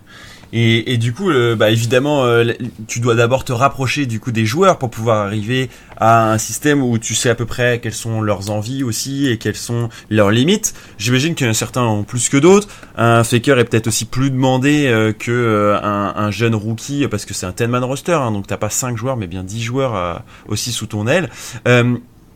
[0.52, 2.52] Et, du coup, euh, bah évidemment, euh,
[2.88, 6.82] tu dois d'abord te rapprocher du coup des joueurs pour pouvoir arriver à un système
[6.82, 10.30] où tu sais à peu près quelles sont leurs envies aussi et quelles sont leurs
[10.30, 10.74] limites.
[10.98, 12.68] J'imagine que certains ont plus que d'autres.
[12.96, 17.26] Un faker est peut-être aussi plus demandé euh, que euh, un, un jeune rookie parce
[17.26, 19.62] que c'est un 10 man roster, hein, donc t'as pas 5 joueurs mais bien 10
[19.62, 21.30] joueurs aussi sous ton aile.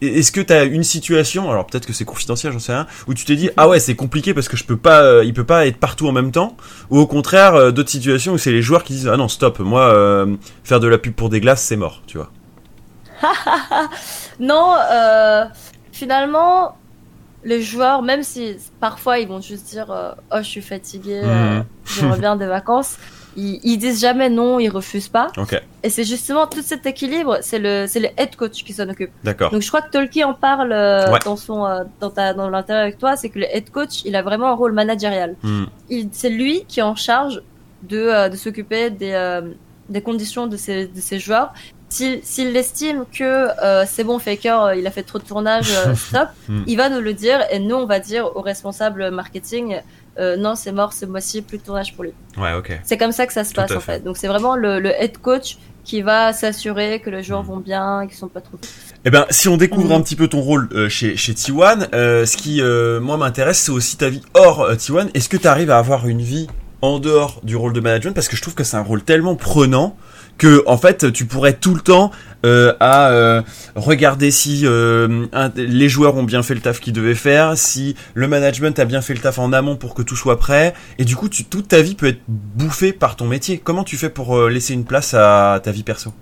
[0.02, 3.24] Est-ce que t'as une situation, alors peut-être que c'est confidentiel, j'en sais rien, où tu
[3.24, 5.66] t'es dit ah ouais c'est compliqué parce que je peux pas, euh, il peut pas
[5.66, 6.56] être partout en même temps,
[6.90, 9.60] ou au contraire euh, d'autres situations où c'est les joueurs qui disent ah non stop,
[9.60, 12.30] moi euh, faire de la pub pour des glaces c'est mort, tu vois.
[14.40, 14.74] Non,
[15.92, 16.76] finalement,
[17.44, 19.86] les joueurs, même si parfois ils vont juste dire
[20.32, 21.64] oh je suis fatigué, Mhm.
[21.86, 22.96] j'aimerais bien des vacances.
[23.36, 25.32] Ils, ils disent jamais non, ils refusent pas.
[25.82, 29.10] Et c'est justement tout cet équilibre, c'est le, c'est le head coach qui s'en occupe.
[29.24, 29.50] d'accord.
[29.50, 31.18] Donc je crois que Tolkien en parle euh, Ouais.
[31.24, 34.14] dans son, euh, dans ta, dans l'intérieur avec toi, c'est que le head coach, il
[34.16, 35.34] a vraiment un rôle managérial.
[35.42, 35.64] Hmm.
[35.90, 37.42] Il, c'est lui qui est en charge
[37.82, 39.40] de, euh, de s'occuper des,
[39.88, 41.52] des conditions de ses, de ses joueurs.
[41.90, 43.48] S'il, s'il estime que
[43.86, 46.62] c'est bon, Faker, il a fait trop de tournage, stop, Hmm.
[46.66, 49.80] il va nous le dire et nous on va dire au responsable marketing,
[50.18, 52.12] euh, non c'est mort ce mois-ci, plus de tournage pour lui.
[52.38, 52.80] Ouais, ok.
[52.84, 53.94] C'est comme ça que ça se Tout passe en fait.
[53.94, 54.04] fait.
[54.04, 57.46] Donc c'est vraiment le, le head coach qui va s'assurer que les joueurs Mm.
[57.46, 58.58] vont bien, qu'ils sont pas trop.
[59.04, 59.92] Eh ben, si on découvre Mhm.
[59.92, 62.62] un petit peu ton rôle euh, chez chez T1, euh, ce qui
[63.02, 65.08] moi m'intéresse, c'est aussi ta vie hors euh, T1.
[65.14, 66.46] Est-ce que tu arrives à avoir une vie
[66.80, 68.14] en dehors du rôle de management?
[68.14, 69.96] Parce que je trouve que c'est un rôle tellement prenant
[70.38, 72.10] que en fait tu pourrais tout le temps
[72.44, 73.42] euh, à euh,
[73.74, 75.26] regarder si euh,
[75.56, 79.00] les joueurs ont bien fait le taf qu'ils devaient faire, si le management a bien
[79.00, 81.80] fait le taf en amont pour que tout soit prêt, et du coup toute ta
[81.80, 83.58] vie peut être bouffée par ton métier.
[83.58, 86.12] Comment tu fais pour euh, laisser une place à ta vie perso?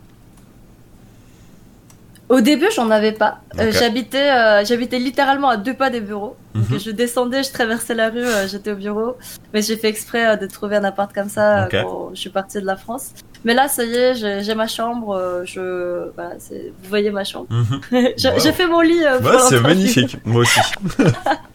[2.32, 3.40] Au début, j'en avais pas.
[3.58, 6.34] Euh, j'habitais, euh, j'habitais littéralement à deux pas des bureaux.
[6.54, 6.78] Donc Mhm.
[6.80, 9.16] je descendais, je traversais la rue, euh, j'étais au bureau.
[9.52, 12.64] Mais j'ai fait exprès de trouver un appart comme ça quand je suis partie de
[12.66, 13.10] la France.
[13.44, 15.42] Mais là, ça y est, j'ai, ma chambre.
[15.44, 17.48] je, voilà, c'est, vous voyez ma chambre.
[17.50, 17.80] Mhm.
[18.16, 18.38] j'ai, Wow.
[18.52, 19.00] fait mon lit.
[19.00, 20.16] Ouais, c'est magnifique.
[20.24, 20.60] Moi aussi.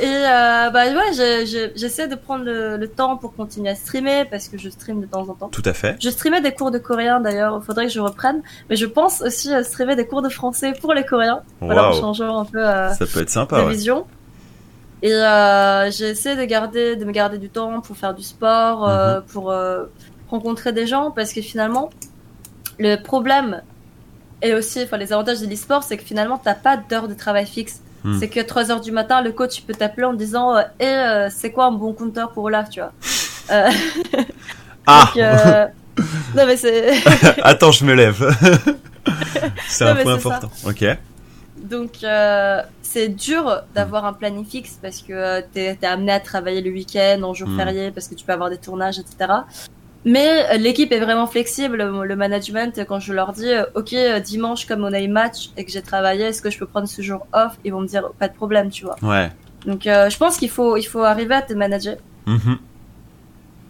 [0.00, 3.74] Et euh, bah ouais, je- je- j'essaie de prendre le, le temps pour continuer à
[3.74, 5.48] streamer parce que je stream de temps en temps.
[5.48, 5.96] Tout à fait.
[6.00, 8.42] Je streamais des cours de coréen d'ailleurs, il faudrait que je reprenne.
[8.70, 11.40] Mais je pense aussi à streamer des cours de français pour les coréens.
[11.60, 13.70] Voilà, en changeant un peu euh, Ça peut être de sympa, ouais.
[13.72, 14.06] vision.
[15.02, 18.88] Et euh, j'ai essayé de garder, de me garder du temps pour faire du sport,
[18.88, 19.22] euh, Mhm.
[19.32, 19.84] pour euh,
[20.30, 21.90] rencontrer des gens, parce que finalement,
[22.78, 23.62] le problème
[24.42, 27.46] et aussi, enfin, les avantages de l'e-sport, c'est que finalement, t'as pas d'heure de travail
[27.46, 27.80] fixe.
[28.04, 28.18] Hmm.
[28.20, 31.28] C'est que 3 heures du matin, le coach peut t'appeler en disant, euh, Eh, euh,
[31.34, 32.92] c'est quoi un bon compteur pour Olaf, tu vois.
[33.50, 33.70] Euh,
[34.86, 35.24] Ah donc,
[36.36, 36.92] non mais c'est
[37.42, 38.24] Attends, je me lève.
[39.68, 40.28] c'est un point ça.
[40.28, 40.50] important.
[40.66, 40.84] Ok.
[41.58, 46.20] Donc euh, c'est dur d'avoir un planning fixe parce que euh, t'es es amené à
[46.20, 47.56] travailler le week-end, en jour Mm.
[47.58, 49.30] férié, parce que tu peux avoir des tournages, etc.
[50.04, 51.82] Mais euh, l'équipe est vraiment flexible.
[51.82, 55.48] Le management, quand je leur dis, euh, ok, euh, dimanche comme on a eu match
[55.56, 57.52] et que j'ai travaillé, est-ce que je peux prendre ce jour off?
[57.64, 58.96] Ils vont me dire, pas de problème, tu vois.
[59.02, 59.30] Ouais.
[59.64, 61.96] Donc euh, je pense qu'il faut, il faut arriver à te manager
[62.26, 62.58] Mhm.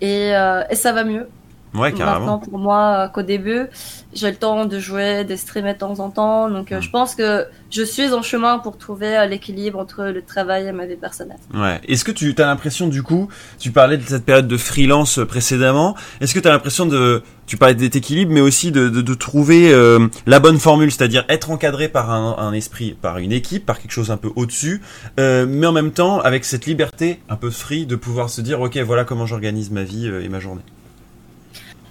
[0.01, 1.29] et, euh, et ça va mieux.
[1.75, 2.21] Ouais, carrément.
[2.21, 3.67] maintenant pour moi euh, qu'au début
[4.15, 6.49] j'ai le temps de jouer, de streamer de temps en temps.
[6.49, 6.83] Donc euh, Mm.
[6.83, 10.73] je pense que je suis en chemin pour trouver euh, l'équilibre entre le travail et
[10.73, 11.39] ma vie personnelle.
[11.53, 11.81] Ouais.
[11.89, 15.97] Est-ce que tu as l'impression du coup, tu parlais de cette période de freelance précédemment,
[16.21, 19.15] est-ce que tu as l'impression de, tu parlais de équilibre, mais aussi de, de, de
[19.15, 23.67] trouver euh, la bonne formule, c'est-à-dire être encadré par un, un esprit, par une équipe,
[23.67, 24.81] par quelque chose un peu au-dessus,
[25.19, 28.61] euh, mais en même temps avec cette liberté un peu free de pouvoir se dire,
[28.61, 30.63] ok, voilà comment j'organise ma vie et ma journée.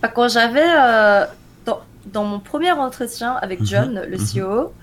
[0.03, 1.25] Bah, Quand j'avais euh,
[1.65, 3.65] dans, dans mon premier entretien avec Mhm.
[3.65, 4.25] John, le Mhm.
[4.25, 4.73] CEO,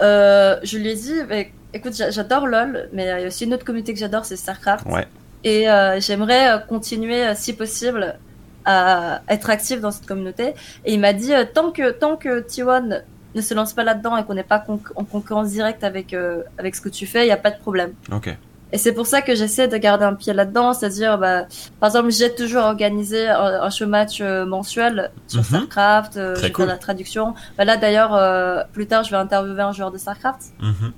[0.00, 1.34] euh, je lui ai dit bah,
[1.74, 4.36] écoute, j'a- j'adore LoL, mais il y a aussi une autre communauté que j'adore, c'est
[4.36, 4.86] StarCraft.
[4.86, 5.06] Ouais.
[5.44, 8.16] Et euh, j'aimerais continuer, si possible,
[8.64, 10.54] à être actif dans cette communauté.
[10.84, 13.02] Et il m'a dit tant que tant que T1
[13.34, 16.14] ne se lance pas là-dedans et qu'on n'est pas conc- en concurrence directe avec
[16.58, 17.92] avec ce que tu fais, il n'y a pas de problème.
[18.12, 18.36] Ok.
[18.72, 21.44] Et c'est pour ça que j'essaie de garder un pied là-dedans, c'est-à-dire, bah,
[21.78, 25.44] par exemple, j'ai toujours organisé un, un show match euh, mensuel sur Mhm.
[25.44, 26.66] StarCraft, euh, cool.
[26.66, 27.34] la traduction.
[27.58, 30.40] Bah, là, d'ailleurs, euh, plus tard, je vais interviewer un joueur de StarCraft.
[30.60, 30.92] Mhm.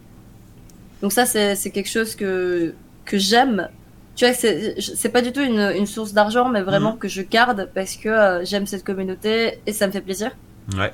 [1.02, 3.68] Donc ça, c'est quelque chose que que j'aime.
[4.16, 6.98] Tu vois, c'est pas du tout une, une source d'argent, mais vraiment Mhm.
[6.98, 10.30] que je garde parce que euh, j'aime cette communauté et ça me fait plaisir.
[10.78, 10.92] Ouais.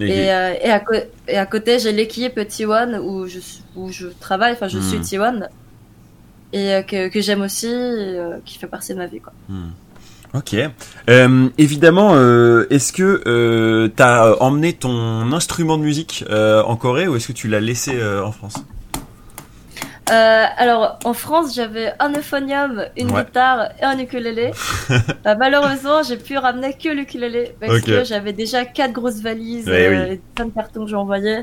[0.00, 0.94] Et, euh, et, à, co-
[1.28, 3.38] et à côté, j'ai l'équipe T1 où je,
[3.76, 5.02] où je travaille, enfin je suis Mhm.
[5.04, 5.48] T1
[6.52, 9.20] et euh, que, que j'aime aussi, euh, qui fait partie de ma vie.
[9.20, 9.32] Quoi.
[9.48, 9.70] Hmm.
[10.34, 10.56] Ok.
[11.08, 16.74] Euh, évidemment, euh, est-ce que euh, t'as euh, emmené ton instrument de musique euh, en
[16.76, 18.56] Corée ou est-ce que tu l'as laissé euh, en France?
[20.10, 23.24] Euh, alors en France, j'avais un euphonium, une Ouais.
[23.24, 24.52] guitare et un ukulélé.
[24.90, 29.86] Euh, malheureusement, j'ai pu ramener que l'ukulélé parce que j'avais déjà quatre grosses valises Ouais,
[29.86, 30.12] euh, oui.
[30.14, 31.38] et plein de cartons que j'ai envoyés.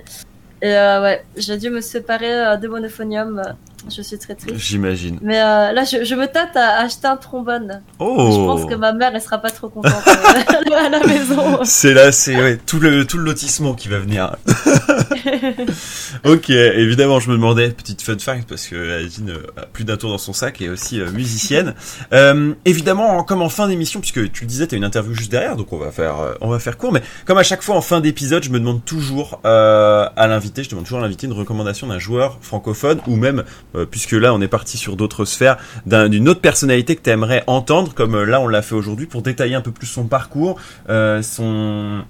[0.61, 3.41] Et euh, ouais, j'ai dû me séparer euh, de mon euphonium.
[3.89, 4.55] Je suis très triste.
[4.57, 5.17] J'imagine.
[5.21, 7.81] Mais euh, là, je, je me tâte à acheter un trombone.
[7.99, 8.29] Oh.
[8.31, 11.59] Je pense que ma mère, elle sera pas trop contente euh, à la maison.
[11.63, 14.35] C'est là, c'est ouais, tout le tout le lotissement qui va venir.
[16.25, 20.09] ok, évidemment, je me demandais petite fun fact parce que Adine a plus d'un tour
[20.09, 21.73] dans son sac et aussi euh, musicienne.
[22.13, 25.31] Euh, évidemment, en- comme en fin d'émission, puisque tu le disais, t'as une interview juste
[25.31, 26.91] derrière, donc on va faire euh, on va faire court.
[26.91, 30.63] Mais comme à chaque fois en fin d'épisode, je me demande toujours euh, à l'invité,
[30.63, 33.43] je demande toujours à l'invité une recommandation d'un joueur francophone ou même,
[33.75, 37.43] euh, puisque là on est parti sur d'autres sphères, d'un- d'une autre personnalité que t'aimerais
[37.47, 40.59] entendre, comme euh, là on l'a fait aujourd'hui, pour détailler un peu plus son parcours,
[40.89, 42.03] euh, son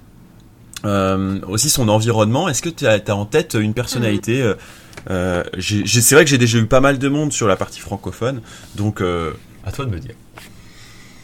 [0.84, 2.48] euh, aussi son environnement.
[2.48, 4.52] Est-ce que tu as, en tête une personnalité
[5.56, 8.40] j'ai- C'est vrai que j'ai déjà eu pas mal de monde sur la partie francophone,
[8.74, 9.00] donc
[9.64, 10.14] à toi de me dire.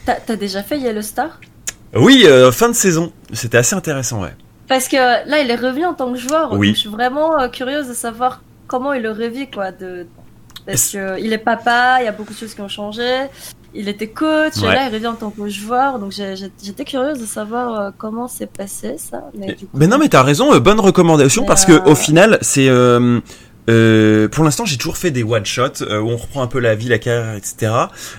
[0.07, 1.41] T'as déjà fait Yellow Star?
[1.95, 4.35] Oui, fin de saison, c'était assez intéressant, ouais.
[4.69, 6.53] Parce que là, il est revenu en tant que joueur.
[6.53, 6.69] Oui.
[6.69, 9.73] donc je suis vraiment euh, curieuse de savoir comment il le revit, quoi.
[9.73, 10.07] De...
[10.69, 13.25] Parce Est-ce- que il est papa, il y a beaucoup de choses qui ont changé.
[13.75, 14.75] Il était coach, et Ouais.
[14.75, 15.99] là, il revient en tant que joueur.
[15.99, 19.25] Donc j'étais curieuse de savoir euh, comment c'est passé, ça.
[19.35, 21.95] Mais, coup, Mais non, mais t'as raison, euh, bonne recommandation Mais, parce que euh, au
[21.95, 22.69] final, c'est
[23.69, 26.59] euh, euh, pour l'instant, j'ai toujours fait des one shot où on reprend un peu
[26.59, 27.73] la vie, la carrière, etc.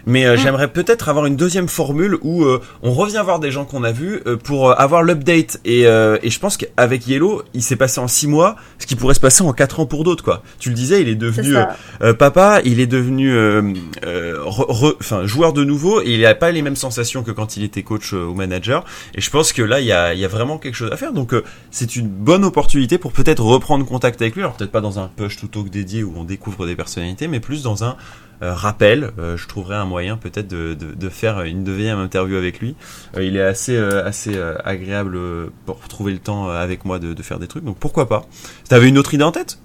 [0.05, 0.37] Mais euh, Mm.
[0.37, 3.91] j'aimerais peut-être avoir une deuxième formule où euh, on revient voir des gens qu'on a
[3.91, 5.59] vus euh, pour euh, avoir l'update.
[5.65, 8.95] Et, euh, et je pense qu'avec Yellow, il s'est passé en six mois, ce qui
[8.95, 10.43] pourrait se passer en quatre ans pour d'autres, quoi.
[10.59, 11.55] Tu le disais, il est devenu
[12.01, 13.61] euh, papa, il est devenu euh,
[14.05, 17.57] euh, re- re- joueur de nouveau et il n'a pas les mêmes sensations que quand
[17.57, 18.85] il était coach euh, ou manager.
[19.15, 21.13] Et je pense que là, il y a, y a vraiment quelque chose à faire.
[21.13, 24.41] Donc euh, c'est une bonne opportunité pour peut-être reprendre contact avec lui.
[24.43, 27.39] Alors peut-être pas dans un push to talk dédié où on découvre des personnalités, mais
[27.39, 27.97] plus dans un
[28.41, 29.11] euh, rappel.
[29.19, 32.75] Euh, je trouverai un moyen peut-être de, de, de faire une deuxième interview avec lui.
[33.17, 35.19] Euh, il est assez assez agréable
[35.65, 37.65] pour trouver le temps avec moi de, de faire des trucs.
[37.65, 38.25] Donc pourquoi pas?
[38.69, 39.59] T'avais une autre idée en tête?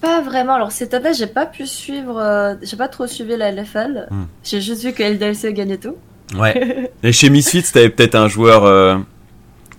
[0.00, 0.54] Pas vraiment.
[0.54, 4.08] Alors cette année, j'ai pas pu suivre, j'ai pas trop suivi la LFL.
[4.10, 4.24] Hmm.
[4.42, 5.94] J'ai juste vu que LDLC gagnait tout.
[6.36, 6.90] Ouais.
[7.04, 9.04] Et chez Misfits, t'avais peut-être un joueur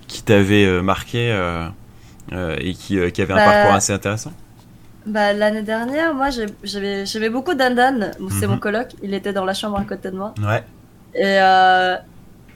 [0.08, 1.38] qui t'avait marqué
[2.32, 4.32] et qui, euh, qui avait un Bah, parcours assez intéressant.
[5.06, 6.28] Bah l'année dernière, moi
[6.64, 8.12] j'aimais beaucoup Dandan.
[8.30, 8.52] C'est Mhm.
[8.54, 8.88] mon coloc.
[9.02, 10.34] Il était dans la chambre à côté de moi.
[10.42, 10.64] Ouais.
[11.16, 11.96] Et, euh,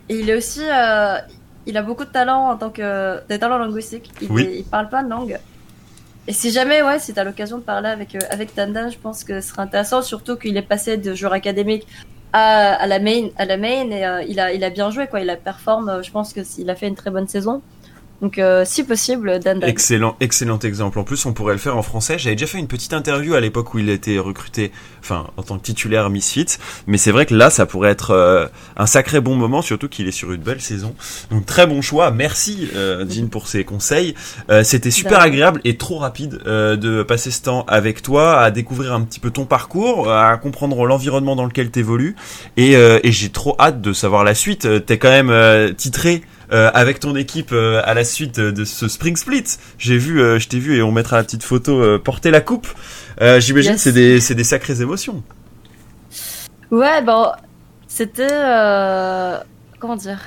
[0.09, 1.17] et il est aussi, euh,
[1.65, 4.11] il a beaucoup de talent en tant que des talents linguistiques.
[4.21, 4.49] Il, Oui.
[4.59, 5.39] il parle plein de langues.
[6.27, 9.23] Et si jamais, ouais, si t'as l'occasion de parler avec euh, avec Dandan, je pense
[9.23, 11.87] que ce serait intéressant, surtout qu'il est passé de joueur académique
[12.33, 15.07] à, à la main, à la main, et euh, il a il a bien joué
[15.07, 15.21] quoi.
[15.21, 15.87] Il a performe.
[15.89, 17.61] euh, Je pense que s'il a fait une très bonne saison.
[18.21, 19.67] Donc euh, si possible, Dandan.
[19.67, 20.99] Excellent, excellent exemple.
[20.99, 22.19] En plus, on pourrait le faire en français.
[22.19, 25.57] J'avais déjà fait une petite interview à l'époque où il était recruté, enfin, en tant
[25.57, 26.57] que titulaire Misfits.
[26.85, 28.45] Mais c'est vrai que là, ça pourrait être euh,
[28.77, 30.93] un sacré bon moment, surtout qu'il est sur une belle saison.
[31.31, 32.11] Donc, très bon choix.
[32.11, 34.13] Merci, euh, Jean, pour ces conseils.
[34.51, 38.51] Euh, C'était super agréable et trop rapide euh, de passer ce temps avec toi, à
[38.51, 42.15] découvrir un petit peu ton parcours, à comprendre l'environnement dans lequel t'évolues.
[42.55, 44.85] Et, euh, et j'ai trop hâte de savoir la suite.
[44.85, 46.21] T'es quand même euh, titré
[46.51, 49.45] avec ton équipe euh, à la suite euh, de ce Spring Split.
[49.77, 52.41] J'ai vu, euh, je t'ai vu et on mettra la petite photo euh, porter la
[52.41, 52.67] coupe.
[53.21, 53.81] Euh, J'imagine Yes.
[53.81, 55.23] c'est des c'est des sacrées émotions.
[56.71, 57.27] Ouais, bon,
[57.87, 58.27] c'était.
[58.31, 59.37] euh,
[59.79, 60.19] comment dire?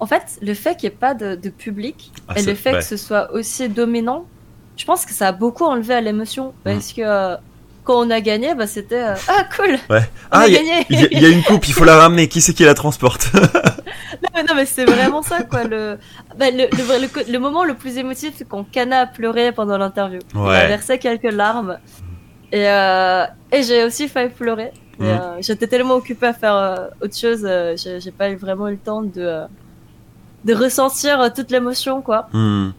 [0.00, 2.72] En fait, le fait qu'il n'y ait pas de, de public Ah, et le fait
[2.72, 2.78] ouais.
[2.78, 4.26] que ce soit aussi dominant,
[4.76, 6.54] je pense que ça a beaucoup enlevé à l'émotion.
[6.64, 7.36] Parce que euh,
[7.88, 9.02] quand on a gagné, bah, c'était.
[9.02, 10.02] euh, ah, cool Ouais.
[10.30, 10.60] Ah, il y, a-
[10.90, 12.28] il y il une coupe, il faut la ramener.
[12.28, 15.64] Qui c'est qui la transporte Non, mais, non, mais c'est vraiment ça, quoi.
[15.64, 15.98] Le,
[16.38, 19.06] bah, le, le, vrai- le co- le moment le plus émotif, c'est quand Kana a
[19.06, 20.20] pleuré pendant l'interview.
[20.34, 20.56] Il Ouais.
[20.56, 21.78] a versé quelques larmes.
[22.52, 24.72] Et, euh, et j'ai aussi failli pleurer.
[24.98, 25.06] Mhm.
[25.06, 28.78] euh, J'étais tellement occupée à faire euh, autre chose, j'ai pas eu vraiment eu le
[28.78, 29.42] temps de,
[30.44, 32.28] de ressentir toute l'émotion, quoi.
[32.32, 32.70] Hmm.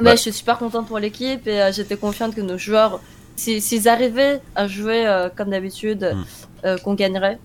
[0.00, 0.16] Mais Ouais.
[0.16, 3.00] je suis super contente pour l'équipe et j'étais confiante que nos joueurs,
[3.38, 6.24] si- s'ils arrivaient à jouer euh, comme d'habitude, Mhm.
[6.64, 7.38] euh, qu'on gagnerait.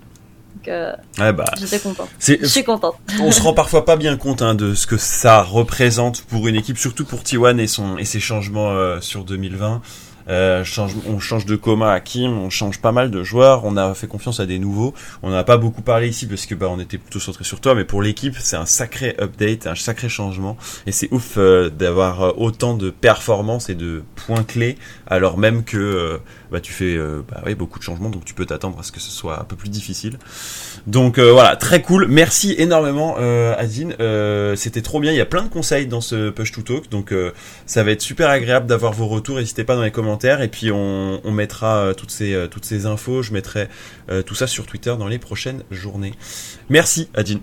[0.68, 2.08] Euh, Ouais, bah, j'étais contente.
[2.20, 2.96] c'est Je suis contente.
[3.22, 6.56] on se rend parfois pas bien compte hein, de ce que ça représente pour une
[6.56, 9.82] équipe, surtout pour T1 et son et ses changements euh, sur 2020.
[10.30, 10.64] Euh,
[11.08, 14.08] on change de coma à Kim, on change pas mal de joueurs, on a fait
[14.08, 14.94] confiance à des nouveaux.
[15.22, 17.76] On n'a pas beaucoup parlé ici parce que bah on était plutôt centré sur toi,
[17.76, 22.22] mais pour l'équipe c'est un sacré update, un sacré changement et c'est ouf euh, d'avoir
[22.22, 26.20] euh, autant de performances et de points clés alors même que
[26.54, 29.00] bah tu fais euh, bah, beaucoup de changements donc tu peux t'attendre à ce que
[29.00, 30.20] ce soit un peu plus difficile.
[30.86, 32.08] Donc euh, voilà, très cool.
[32.08, 33.96] Merci énormément euh, Adine.
[34.56, 35.12] C'était trop bien.
[35.12, 36.90] Il y a plein de conseils dans ce Push to Talk.
[36.90, 37.14] Donc
[37.66, 39.38] ça va être super agréable d'avoir vos retours.
[39.38, 40.42] N'hésitez pas dans les commentaires.
[40.42, 43.24] Et puis on, mettra toutes, ces, toutes ces infos.
[43.24, 43.68] Je mettrai
[44.26, 46.14] tout ça sur Twitter dans les prochaines journées.
[46.70, 47.40] Merci Adine.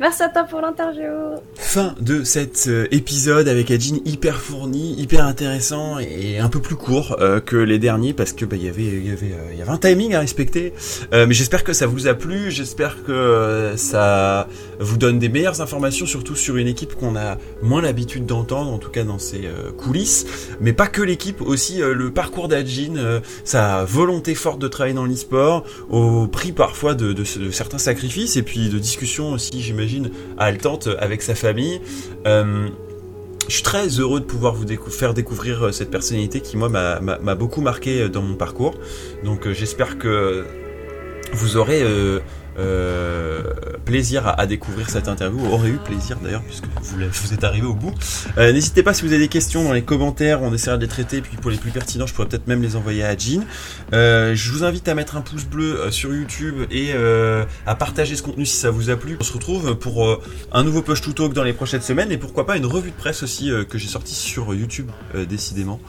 [0.00, 1.10] Merci à toi pour l'interview.
[1.56, 6.74] Fin de cet euh, épisode avec Adine hyper fourni, hyper intéressant et un peu plus
[6.74, 9.70] court euh, que les derniers parce que bah, y avait y avait euh, y avait
[9.70, 10.72] un timing à respecter.
[11.12, 14.48] Mais j'espère que ça vous a plu, j'espère que ça
[14.78, 18.78] vous donne des meilleures informations surtout sur une équipe qu'on a moins l'habitude d'entendre en
[18.78, 19.42] tout cas dans ses
[19.76, 20.24] coulisses,
[20.60, 25.64] mais pas que l'équipe aussi le parcours euh, sa volonté forte de travailler dans l'e-sport
[25.90, 29.89] au prix parfois de- de certains sacrifices et puis de discussions aussi j'imagine
[30.38, 31.80] haletante avec sa famille.
[32.26, 32.68] Euh,
[33.48, 37.34] je suis très heureux de pouvoir vous faire découvrir euh, cette personnalité qui moi m'a-
[37.34, 38.74] beaucoup marqué euh, dans mon parcours.
[39.24, 40.44] Donc j'espère que
[41.32, 41.82] vous aurez
[43.84, 47.66] plaisir à, à découvrir cette interview, aurez eu plaisir d'ailleurs puisque vous, vous êtes arrivé
[47.66, 47.92] au bout.
[48.38, 50.88] Euh, N'hésitez pas si vous avez des questions dans les commentaires, on essaiera de les
[50.88, 51.20] traiter.
[51.20, 53.44] Puis pour les plus pertinents, je pourrais peut-être même les envoyer à Jean.
[53.92, 57.74] Euh, je vous invite à mettre un pouce bleu euh, sur YouTube et euh, à
[57.74, 59.16] partager ce contenu si ça vous a plu.
[59.20, 60.22] On se retrouve pour euh,
[60.52, 62.96] un nouveau Push to Talk dans les prochaines semaines et pourquoi pas une revue de
[62.96, 65.80] presse aussi euh, que j'ai sortie sur YouTube euh, décidément.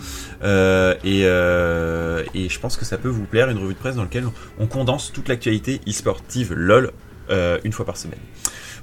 [0.44, 3.96] Euh, et, euh, et je pense que ça peut vous plaire, une revue de presse
[3.96, 4.26] dans laquelle
[4.60, 6.92] on condense toute l'actualité e-sportive LOL
[7.30, 8.20] euh, une fois par semaine.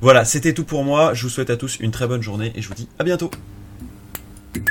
[0.01, 1.15] Voilà, c'était tout pour moi.
[1.15, 3.31] Je vous souhaite à tous une très bonne journée et je vous dis à bientôt.